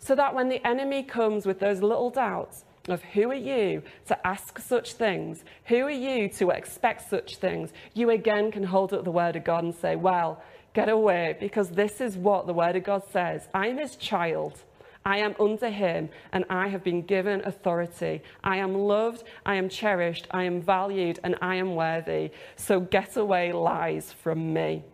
So 0.00 0.14
that 0.14 0.34
when 0.34 0.48
the 0.48 0.66
enemy 0.66 1.02
comes 1.02 1.46
with 1.46 1.60
those 1.60 1.82
little 1.82 2.10
doubts 2.10 2.64
of 2.88 3.02
who 3.02 3.30
are 3.30 3.34
you 3.34 3.82
to 4.06 4.26
ask 4.26 4.58
such 4.58 4.94
things, 4.94 5.44
who 5.66 5.82
are 5.82 5.90
you 5.90 6.28
to 6.30 6.50
expect 6.50 7.08
such 7.08 7.36
things, 7.36 7.70
you 7.94 8.10
again 8.10 8.50
can 8.50 8.64
hold 8.64 8.92
up 8.92 9.04
the 9.04 9.10
word 9.10 9.36
of 9.36 9.44
God 9.44 9.62
and 9.62 9.74
say, 9.74 9.96
well, 9.96 10.42
get 10.72 10.88
away, 10.88 11.36
because 11.38 11.70
this 11.70 12.00
is 12.00 12.16
what 12.16 12.46
the 12.46 12.54
word 12.54 12.76
of 12.76 12.84
God 12.84 13.02
says. 13.12 13.48
I'm 13.52 13.78
his 13.78 13.96
child. 13.96 14.62
I 15.04 15.18
am 15.18 15.34
under 15.40 15.70
him 15.70 16.10
and 16.32 16.44
I 16.50 16.68
have 16.68 16.84
been 16.84 17.02
given 17.02 17.42
authority. 17.44 18.22
I 18.44 18.56
am 18.58 18.74
loved, 18.74 19.24
I 19.46 19.54
am 19.54 19.68
cherished, 19.68 20.26
I 20.30 20.44
am 20.44 20.60
valued, 20.60 21.18
and 21.24 21.36
I 21.40 21.56
am 21.56 21.74
worthy. 21.74 22.30
So 22.56 22.80
get 22.80 23.16
away 23.16 23.52
lies 23.52 24.12
from 24.12 24.52
me. 24.52 24.84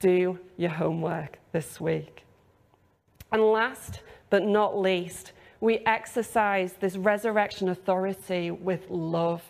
Do 0.00 0.38
your 0.56 0.70
homework 0.70 1.38
this 1.52 1.80
week. 1.80 2.25
And 3.32 3.42
last 3.42 4.00
but 4.30 4.44
not 4.44 4.78
least, 4.78 5.32
we 5.60 5.78
exercise 5.86 6.74
this 6.74 6.96
resurrection 6.96 7.68
authority 7.68 8.50
with 8.50 8.88
love. 8.90 9.42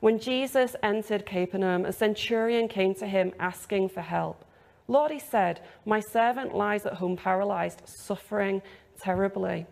When 0.00 0.18
Jesus 0.18 0.74
entered 0.82 1.26
Capernaum, 1.26 1.84
a 1.84 1.92
centurion 1.92 2.68
came 2.68 2.94
to 2.96 3.06
him 3.06 3.32
asking 3.38 3.90
for 3.90 4.00
help. 4.00 4.44
Lord, 4.88 5.12
he 5.12 5.18
said, 5.18 5.60
My 5.84 6.00
servant 6.00 6.54
lies 6.54 6.86
at 6.86 6.94
home 6.94 7.16
paralyzed, 7.16 7.82
suffering 7.84 8.62
terribly. 9.00 9.66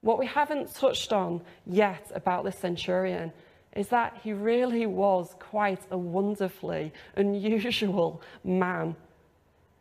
What 0.00 0.18
we 0.18 0.26
haven't 0.26 0.74
touched 0.74 1.12
on 1.12 1.42
yet 1.66 2.12
about 2.14 2.44
the 2.44 2.52
centurion 2.52 3.32
is 3.74 3.88
that 3.88 4.18
he 4.22 4.32
really 4.32 4.86
was 4.86 5.34
quite 5.38 5.82
a 5.90 5.98
wonderfully 5.98 6.92
unusual 7.16 8.22
man. 8.44 8.96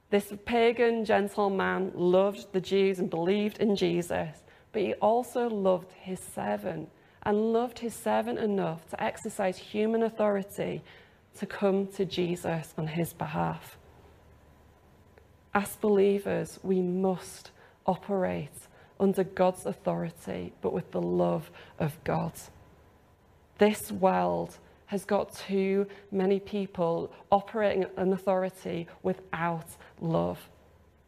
This 0.10 0.32
pagan 0.46 1.04
gentleman 1.04 1.92
loved 1.96 2.52
the 2.52 2.62
Jews 2.62 3.00
and 3.00 3.10
believed 3.10 3.60
in 3.60 3.76
Jesus, 3.76 4.44
but 4.72 4.82
he 4.82 4.94
also 4.96 5.50
loved 5.50 5.92
his 5.94 6.20
servant 6.20 6.90
and 7.24 7.54
loved 7.54 7.80
his 7.80 7.94
servant 7.94 8.38
enough 8.38 8.88
to 8.90 9.04
exercise 9.04 9.58
human 9.58 10.04
authority 10.04 10.84
to 11.40 11.46
come 11.46 11.88
to 11.88 12.06
Jesus 12.06 12.74
on 12.78 12.88
his 12.88 13.14
behalf. 13.14 13.78
As 15.54 15.76
believers, 15.78 16.60
we 16.64 16.82
must 16.82 17.52
operate 17.86 18.50
under 19.00 19.24
God's 19.24 19.66
authority, 19.66 20.54
but 20.62 20.74
with 20.74 20.92
the 20.92 21.02
love 21.02 21.50
of 21.80 22.02
God. 22.04 22.34
This 23.58 23.92
world 23.92 24.58
has 24.88 25.06
got 25.06 25.34
too 25.34 25.88
many 26.12 26.40
people 26.40 27.12
operating 27.32 27.86
an 27.98 28.14
authority 28.14 28.88
without 29.04 29.68
love. 30.00 30.50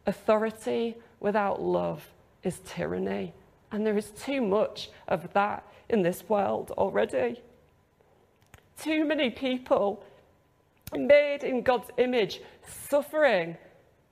Authority 0.06 0.96
without 1.20 1.62
love 1.62 2.04
is 2.42 2.60
tyranny. 2.64 3.32
And 3.70 3.86
there 3.86 3.96
is 3.96 4.10
too 4.10 4.40
much 4.40 4.90
of 5.08 5.32
that 5.34 5.64
in 5.88 6.02
this 6.02 6.28
world 6.28 6.72
already. 6.72 7.40
Too 8.80 9.04
many 9.04 9.30
people 9.30 10.02
made 10.96 11.44
in 11.44 11.62
God's 11.62 11.90
image 11.98 12.40
suffering 12.66 13.56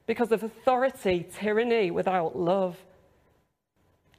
because 0.06 0.32
of 0.32 0.42
authority, 0.42 1.26
tyranny 1.38 1.90
without 1.90 2.38
love. 2.38 2.76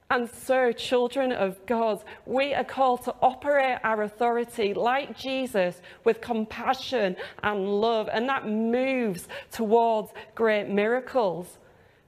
And 0.09 0.29
so, 0.29 0.71
children 0.71 1.33
of 1.33 1.65
God, 1.65 2.01
we 2.25 2.53
are 2.53 2.63
called 2.63 3.03
to 3.03 3.15
operate 3.21 3.79
our 3.83 4.03
authority 4.03 4.73
like 4.73 5.17
Jesus 5.17 5.81
with 6.05 6.21
compassion 6.21 7.17
and 7.43 7.67
love. 7.81 8.07
And 8.11 8.29
that 8.29 8.47
moves 8.47 9.27
towards 9.51 10.11
great 10.33 10.69
miracles. 10.69 11.57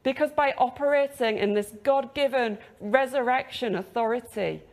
Because 0.03 0.31
by 0.31 0.53
operating 0.57 1.39
in 1.39 1.53
this 1.53 1.73
God 1.83 2.15
given 2.15 2.57
resurrection 2.79 3.75
authority 3.75 4.63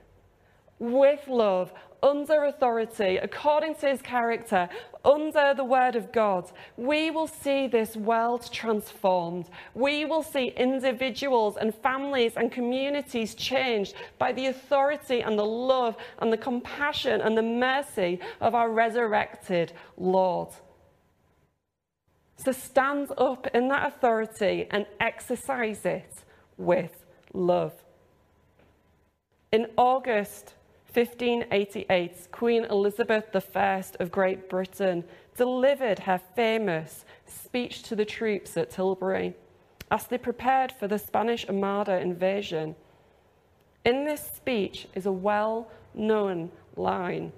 with 0.79 1.27
love, 1.27 1.73
under 2.03 2.45
authority, 2.45 3.17
according 3.17 3.75
to 3.77 3.89
his 3.89 4.03
character, 4.03 4.69
under 5.07 5.55
the 5.55 5.65
word 5.65 5.95
of 5.95 6.13
God, 6.13 6.51
we 6.77 7.11
will 7.11 7.29
see 7.29 7.69
this 7.69 7.97
world 7.97 8.51
transformed. 8.53 9.49
We 9.75 10.05
will 10.05 10.23
see 10.23 10.49
individuals 10.57 11.57
and 11.57 11.75
families 11.75 12.33
and 12.37 12.51
communities 12.51 13.35
changed 13.35 13.95
by 14.19 14.33
the 14.33 14.47
authority 14.47 15.21
and 15.21 15.39
the 15.39 15.45
love 15.45 15.97
and 16.19 16.33
the 16.33 16.37
compassion 16.37 17.21
and 17.21 17.39
the 17.39 17.43
mercy 17.43 18.19
of 18.41 18.55
our 18.55 18.69
resurrected 18.69 19.73
Lord. 19.97 20.49
So 22.37 22.53
stand 22.53 23.13
up 23.17 23.47
in 23.55 23.69
that 23.69 23.87
authority 23.87 24.67
and 24.71 24.87
exercise 25.01 25.87
it 25.87 26.13
with 26.59 27.05
love. 27.33 27.73
In 29.53 29.69
August 29.77 30.56
1588, 30.97 32.33
Queen 32.33 32.65
Elizabeth 32.65 33.25
I 33.55 33.85
of 34.01 34.11
Great 34.11 34.49
Britain 34.49 35.05
delivered 35.37 35.99
her 35.99 36.19
famous 36.35 37.05
speech 37.27 37.83
to 37.83 37.95
the 37.95 38.07
troops 38.07 38.57
at 38.57 38.71
Tilbury 38.71 39.35
as 39.91 40.07
they 40.07 40.17
prepared 40.17 40.73
for 40.73 40.89
the 40.89 40.99
Spanish 40.99 41.47
Armada 41.49 42.01
invasion. 42.01 42.75
In 43.85 44.07
this 44.07 44.23
speech 44.23 44.89
is 44.95 45.05
a 45.05 45.13
well 45.13 45.71
known 45.93 46.51
line 46.77 47.31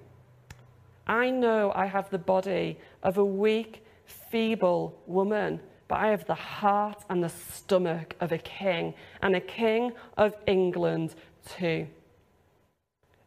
I 1.05 1.29
know 1.29 1.73
I 1.75 1.87
have 1.87 2.09
the 2.11 2.17
body 2.17 2.77
of 3.03 3.17
a 3.17 3.25
weak, 3.25 3.83
feeble 4.05 4.97
woman, 5.05 5.59
but 5.89 5.99
I 5.99 6.11
have 6.11 6.25
the 6.27 6.35
heart 6.35 7.03
and 7.09 7.21
the 7.21 7.29
stomach 7.29 8.15
of 8.21 8.31
a 8.31 8.37
king, 8.37 8.93
and 9.21 9.35
a 9.35 9.41
king 9.41 9.91
of 10.17 10.33
England 10.45 11.15
too. 11.45 11.87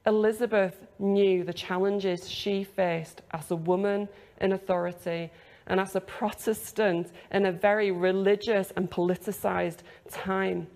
Elizabeth 0.07 0.87
knew 0.99 1.45
the 1.45 1.53
challenges 1.53 2.29
she 2.29 2.65
faced 2.65 3.23
as 3.31 3.51
a 3.51 3.57
woman 3.57 4.09
in 4.41 4.53
authority 4.53 5.31
and 5.67 5.79
as 5.79 5.95
a 5.95 6.01
Protestant 6.01 7.13
in 7.31 7.47
a 7.47 7.53
very 7.53 7.93
religious 7.93 8.73
and 8.77 8.91
politicized 8.91 9.79
time. 10.11 10.67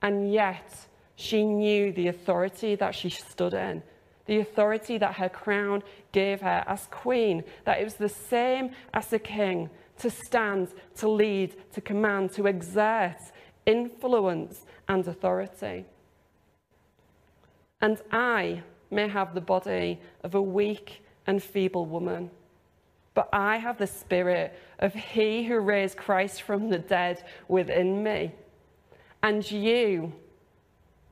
And 0.00 0.32
yet, 0.32 0.86
she 1.16 1.44
knew 1.44 1.92
the 1.92 2.08
authority 2.08 2.74
that 2.76 2.94
she 2.94 3.10
stood 3.10 3.54
in, 3.54 3.82
the 4.26 4.40
authority 4.40 4.98
that 4.98 5.14
her 5.14 5.28
crown 5.28 5.82
gave 6.12 6.40
her 6.40 6.64
as 6.66 6.86
queen, 6.90 7.44
that 7.64 7.80
it 7.80 7.84
was 7.84 7.94
the 7.94 8.08
same 8.08 8.70
as 8.94 9.12
a 9.12 9.18
king 9.18 9.68
to 9.98 10.10
stand, 10.10 10.68
to 10.96 11.08
lead, 11.08 11.56
to 11.72 11.80
command, 11.80 12.32
to 12.32 12.46
exert 12.46 13.16
influence 13.66 14.64
and 14.88 15.06
authority. 15.06 15.84
And 17.80 18.00
I 18.10 18.62
may 18.90 19.08
have 19.08 19.34
the 19.34 19.40
body 19.40 20.00
of 20.22 20.34
a 20.34 20.42
weak 20.42 21.02
and 21.26 21.42
feeble 21.42 21.86
woman, 21.86 22.30
but 23.14 23.28
I 23.32 23.56
have 23.56 23.78
the 23.78 23.86
spirit 23.86 24.58
of 24.78 24.94
he 24.94 25.44
who 25.44 25.58
raised 25.58 25.96
Christ 25.96 26.42
from 26.42 26.70
the 26.70 26.78
dead 26.78 27.24
within 27.48 28.02
me. 28.02 28.32
And 29.22 29.50
you 29.50 30.12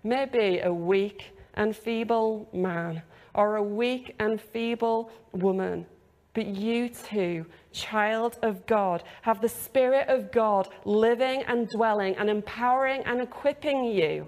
may 0.03 0.27
be 0.27 0.61
a 0.61 0.73
weak 0.73 1.37
and 1.55 1.75
feeble 1.75 2.49
man 2.53 3.03
or 3.35 3.57
a 3.57 3.63
weak 3.63 4.15
and 4.19 4.41
feeble 4.41 5.11
woman. 5.33 5.87
But 6.35 6.47
you 6.47 6.89
too, 6.89 7.47
child 7.73 8.39
of 8.43 8.67
God, 8.67 9.05
have 9.23 9.41
the 9.41 9.49
Spirit 9.49 10.09
of 10.09 10.33
God 10.33 10.69
living 10.85 11.43
and 11.45 11.69
dwelling 11.69 12.17
and 12.17 12.29
empowering 12.29 13.03
and 13.05 13.21
equipping 13.21 13.85
you 13.85 14.27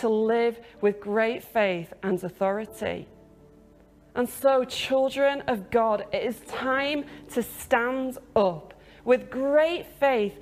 to 0.00 0.08
live 0.08 0.60
with 0.80 1.00
great 1.00 1.42
faith 1.42 1.92
and 2.02 2.22
authority. 2.22 3.06
And 4.14 4.28
so, 4.28 4.64
children 4.64 5.42
of 5.42 5.70
God, 5.70 6.06
it 6.12 6.22
is 6.22 6.40
time 6.48 7.04
to 7.34 7.42
stand 7.42 8.18
up 8.34 8.74
with 9.04 9.30
great 9.30 9.86
faith 10.00 10.34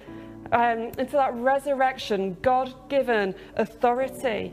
um, 0.53 0.91
into 0.99 1.13
that 1.13 1.35
resurrection, 1.35 2.37
God 2.43 2.75
given 2.89 3.35
authority, 3.57 4.53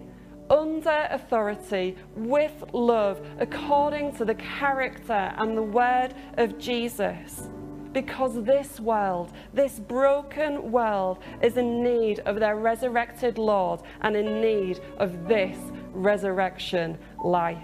under 0.49 1.08
authority, 1.10 1.95
with 2.15 2.63
love, 2.73 3.25
according 3.39 4.15
to 4.17 4.25
the 4.25 4.36
character 4.36 5.34
and 5.38 5.56
the 5.56 5.63
word 5.63 6.13
of 6.38 6.58
Jesus 6.58 7.49
because 7.93 8.43
this 8.43 8.79
world, 8.79 9.32
this 9.53 9.79
broken 9.79 10.71
world, 10.71 11.19
is 11.41 11.58
in 11.58 11.84
need 11.84 12.19
of 12.21 12.39
their 12.39 12.56
resurrected 12.56 13.38
Lord 13.38 13.82
and 14.01 14.15
in 14.15 14.41
need 14.41 14.79
of 14.97 15.27
this 15.27 15.58
resurrection 15.93 16.97
life. 17.23 17.58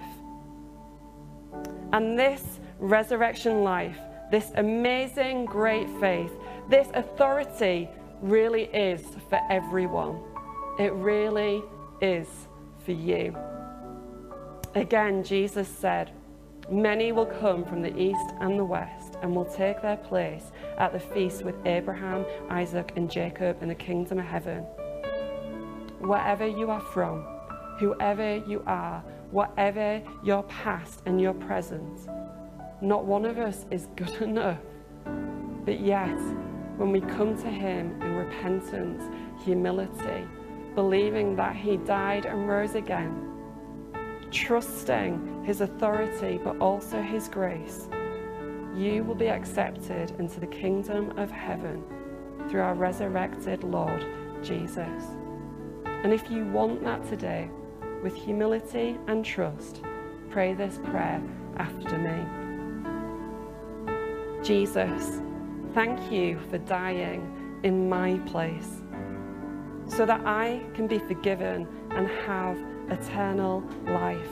And 1.92 2.18
this 2.18 2.60
resurrection 2.78 3.64
life, 3.64 3.98
this 4.32 4.52
amazing 4.56 5.46
great 5.46 5.90
faith, 6.00 6.32
this 6.70 6.88
authority 6.94 7.90
really 8.22 8.66
is 8.66 9.02
for 9.30 9.40
everyone. 9.50 10.22
It 10.78 10.94
really 10.94 11.64
is 12.02 12.28
for 12.86 12.92
you. 12.92 13.36
Again, 14.76 15.24
Jesus 15.24 15.68
said, 15.68 16.12
Many 16.70 17.12
will 17.12 17.26
come 17.26 17.66
from 17.66 17.82
the 17.82 17.98
east 18.00 18.34
and 18.40 18.60
the 18.60 18.64
west 18.64 18.99
and 19.22 19.36
will 19.36 19.46
take 19.46 19.82
their 19.82 19.98
place 19.98 20.52
at 20.78 20.94
the 20.94 21.00
feast 21.00 21.44
with 21.44 21.56
Abraham, 21.66 22.26
Isaac, 22.50 22.94
and 22.96 23.10
Jacob 23.10 23.62
in 23.62 23.70
the 23.70 23.76
kingdom 23.76 24.20
of 24.20 24.26
heaven. 24.26 24.64
Wherever 26.00 26.48
you 26.48 26.72
are 26.72 26.82
from, 26.82 27.26
whoever 27.80 28.38
you 28.38 28.64
are, 28.66 29.04
whatever 29.32 30.02
your 30.24 30.44
past 30.44 31.02
and 31.06 31.20
your 31.20 31.34
present, 31.34 32.08
not 32.82 33.06
one 33.06 33.26
of 33.26 33.38
us 33.38 33.66
is 33.72 33.88
good 33.96 34.22
enough. 34.22 34.60
But 35.66 35.80
yet, 35.82 36.18
when 36.78 36.92
we 36.92 37.02
come 37.02 37.38
to 37.42 37.50
Him 37.50 38.02
in 38.02 38.16
repentance, 38.16 39.04
humility, 39.44 40.26
believing 40.76 41.36
that 41.36 41.56
He 41.56 41.78
died 41.78 42.26
and 42.26 42.48
rose 42.48 42.76
again, 42.76 43.30
trusting 44.32 45.44
His 45.44 45.62
authority 45.62 46.40
but 46.42 46.58
also 46.60 47.02
His 47.02 47.28
grace, 47.28 47.90
you 48.80 49.04
will 49.04 49.16
be 49.16 49.28
accepted 49.28 50.12
into 50.20 50.40
the 50.40 50.48
kingdom 50.48 51.12
of 51.18 51.30
heaven 51.30 51.84
through 52.50 52.62
our 52.62 52.76
resurrected 52.76 53.64
Lord 53.64 54.06
Jesus. 54.42 55.04
And 55.86 56.14
if 56.14 56.32
you 56.32 56.46
want 56.46 56.82
that 56.86 57.06
today, 57.10 57.50
with 58.02 58.16
humility 58.16 58.98
and 59.08 59.26
trust, 59.26 59.82
pray 60.30 60.54
this 60.54 60.80
prayer 60.86 61.22
after 61.58 61.98
me. 61.98 62.24
Jesus, 64.42 65.22
thank 65.74 66.10
you 66.10 66.40
for 66.50 66.58
dying 66.60 67.60
in 67.64 67.90
my 67.90 68.18
place 68.20 68.82
so 69.88 70.06
that 70.06 70.22
I 70.26 70.64
can 70.74 70.88
be 70.88 71.00
forgiven 71.00 71.68
and 71.92 72.08
have 72.26 72.58
eternal 72.90 73.62
life. 73.88 74.32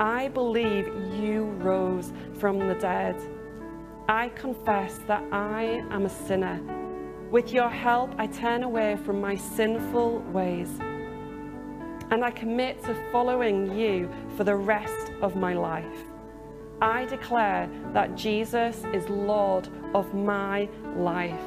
I 0.00 0.28
believe 0.28 0.86
you 1.20 1.44
rose 1.58 2.12
from 2.38 2.58
the 2.58 2.74
dead. 2.74 3.20
I 4.08 4.28
confess 4.30 4.98
that 5.06 5.22
I 5.32 5.84
am 5.90 6.06
a 6.06 6.08
sinner. 6.08 6.60
With 7.30 7.52
your 7.52 7.70
help, 7.70 8.14
I 8.18 8.26
turn 8.26 8.62
away 8.62 8.96
from 9.04 9.20
my 9.20 9.36
sinful 9.36 10.18
ways. 10.32 10.70
And 12.10 12.24
I 12.24 12.30
commit 12.30 12.82
to 12.84 12.94
following 13.10 13.78
you 13.78 14.10
for 14.36 14.44
the 14.44 14.56
rest 14.56 15.12
of 15.22 15.36
my 15.36 15.54
life. 15.54 16.04
I 16.80 17.06
declare 17.06 17.70
that 17.92 18.16
Jesus 18.16 18.84
is 18.92 19.08
Lord 19.08 19.68
of 19.94 20.12
my 20.14 20.68
life 20.96 21.40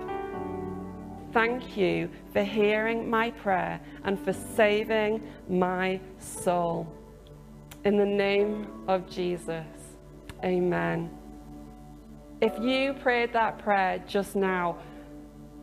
thank 1.35 1.75
you 1.75 2.09
for 2.31 2.43
hearing 2.43 3.09
my 3.09 3.29
prayer 3.29 3.77
and 4.05 4.17
for 4.17 4.31
saving 4.31 5.21
my 5.49 5.99
soul. 6.17 6.87
In 7.83 7.97
the 7.97 8.05
name 8.05 8.85
of 8.87 9.09
Jesus, 9.09 9.65
amen. 10.45 11.24
If 12.41 12.59
you 12.59 12.93
prayed 12.93 13.31
that 13.31 13.59
prayer 13.59 14.03
just 14.05 14.36
now, 14.36 14.77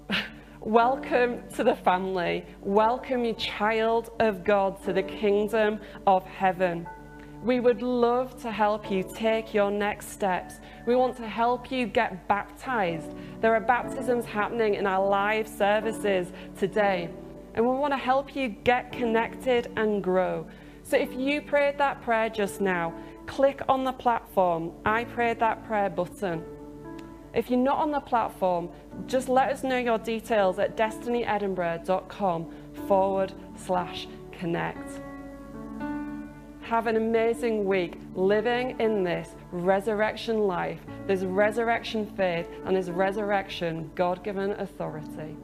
Welcome 0.60 1.42
to 1.56 1.64
the 1.64 1.74
family. 1.74 2.46
Welcome, 2.62 3.24
you 3.24 3.34
child 3.34 4.10
of 4.20 4.42
God, 4.42 4.82
to 4.84 4.92
the 4.92 5.02
kingdom 5.02 5.80
of 6.06 6.24
heaven. 6.24 6.88
We 7.42 7.60
would 7.60 7.82
love 7.82 8.40
to 8.42 8.50
help 8.50 8.90
you 8.90 9.02
take 9.02 9.52
your 9.52 9.70
next 9.70 10.10
steps. 10.10 10.60
We 10.86 10.96
want 10.96 11.16
to 11.16 11.28
help 11.28 11.70
you 11.70 11.86
get 11.86 12.26
baptized. 12.26 13.10
There 13.40 13.54
are 13.54 13.60
baptisms 13.60 14.24
happening 14.24 14.74
in 14.74 14.86
our 14.86 15.06
live 15.06 15.48
services 15.48 16.32
today. 16.56 17.10
And 17.54 17.68
we 17.68 17.74
want 17.74 17.92
to 17.92 17.98
help 17.98 18.34
you 18.34 18.48
get 18.48 18.92
connected 18.92 19.70
and 19.76 20.02
grow. 20.02 20.46
So 20.84 20.96
if 20.96 21.12
you 21.12 21.42
prayed 21.42 21.76
that 21.78 22.00
prayer 22.02 22.30
just 22.30 22.60
now, 22.60 22.94
click 23.26 23.60
on 23.68 23.84
the 23.84 23.92
platform, 23.92 24.72
I 24.86 25.04
prayed 25.04 25.40
that 25.40 25.66
prayer 25.66 25.90
button. 25.90 26.44
If 27.34 27.50
you're 27.50 27.58
not 27.58 27.78
on 27.78 27.90
the 27.90 28.00
platform, 28.00 28.68
just 29.06 29.28
let 29.28 29.50
us 29.50 29.62
know 29.62 29.78
your 29.78 29.98
details 29.98 30.58
at 30.58 30.76
destinyedinburgh.com 30.76 32.54
forward 32.86 33.32
slash 33.56 34.06
connect 34.32 35.00
have 36.72 36.86
an 36.86 36.96
amazing 36.96 37.66
week 37.66 37.98
living 38.14 38.74
in 38.80 39.04
this 39.04 39.34
resurrection 39.50 40.38
life, 40.46 40.80
this 41.06 41.20
resurrection 41.22 42.06
faith, 42.16 42.48
and 42.64 42.74
this 42.74 42.88
resurrection 42.88 43.90
God 43.94 44.24
given 44.24 44.52
authority. 44.52 45.36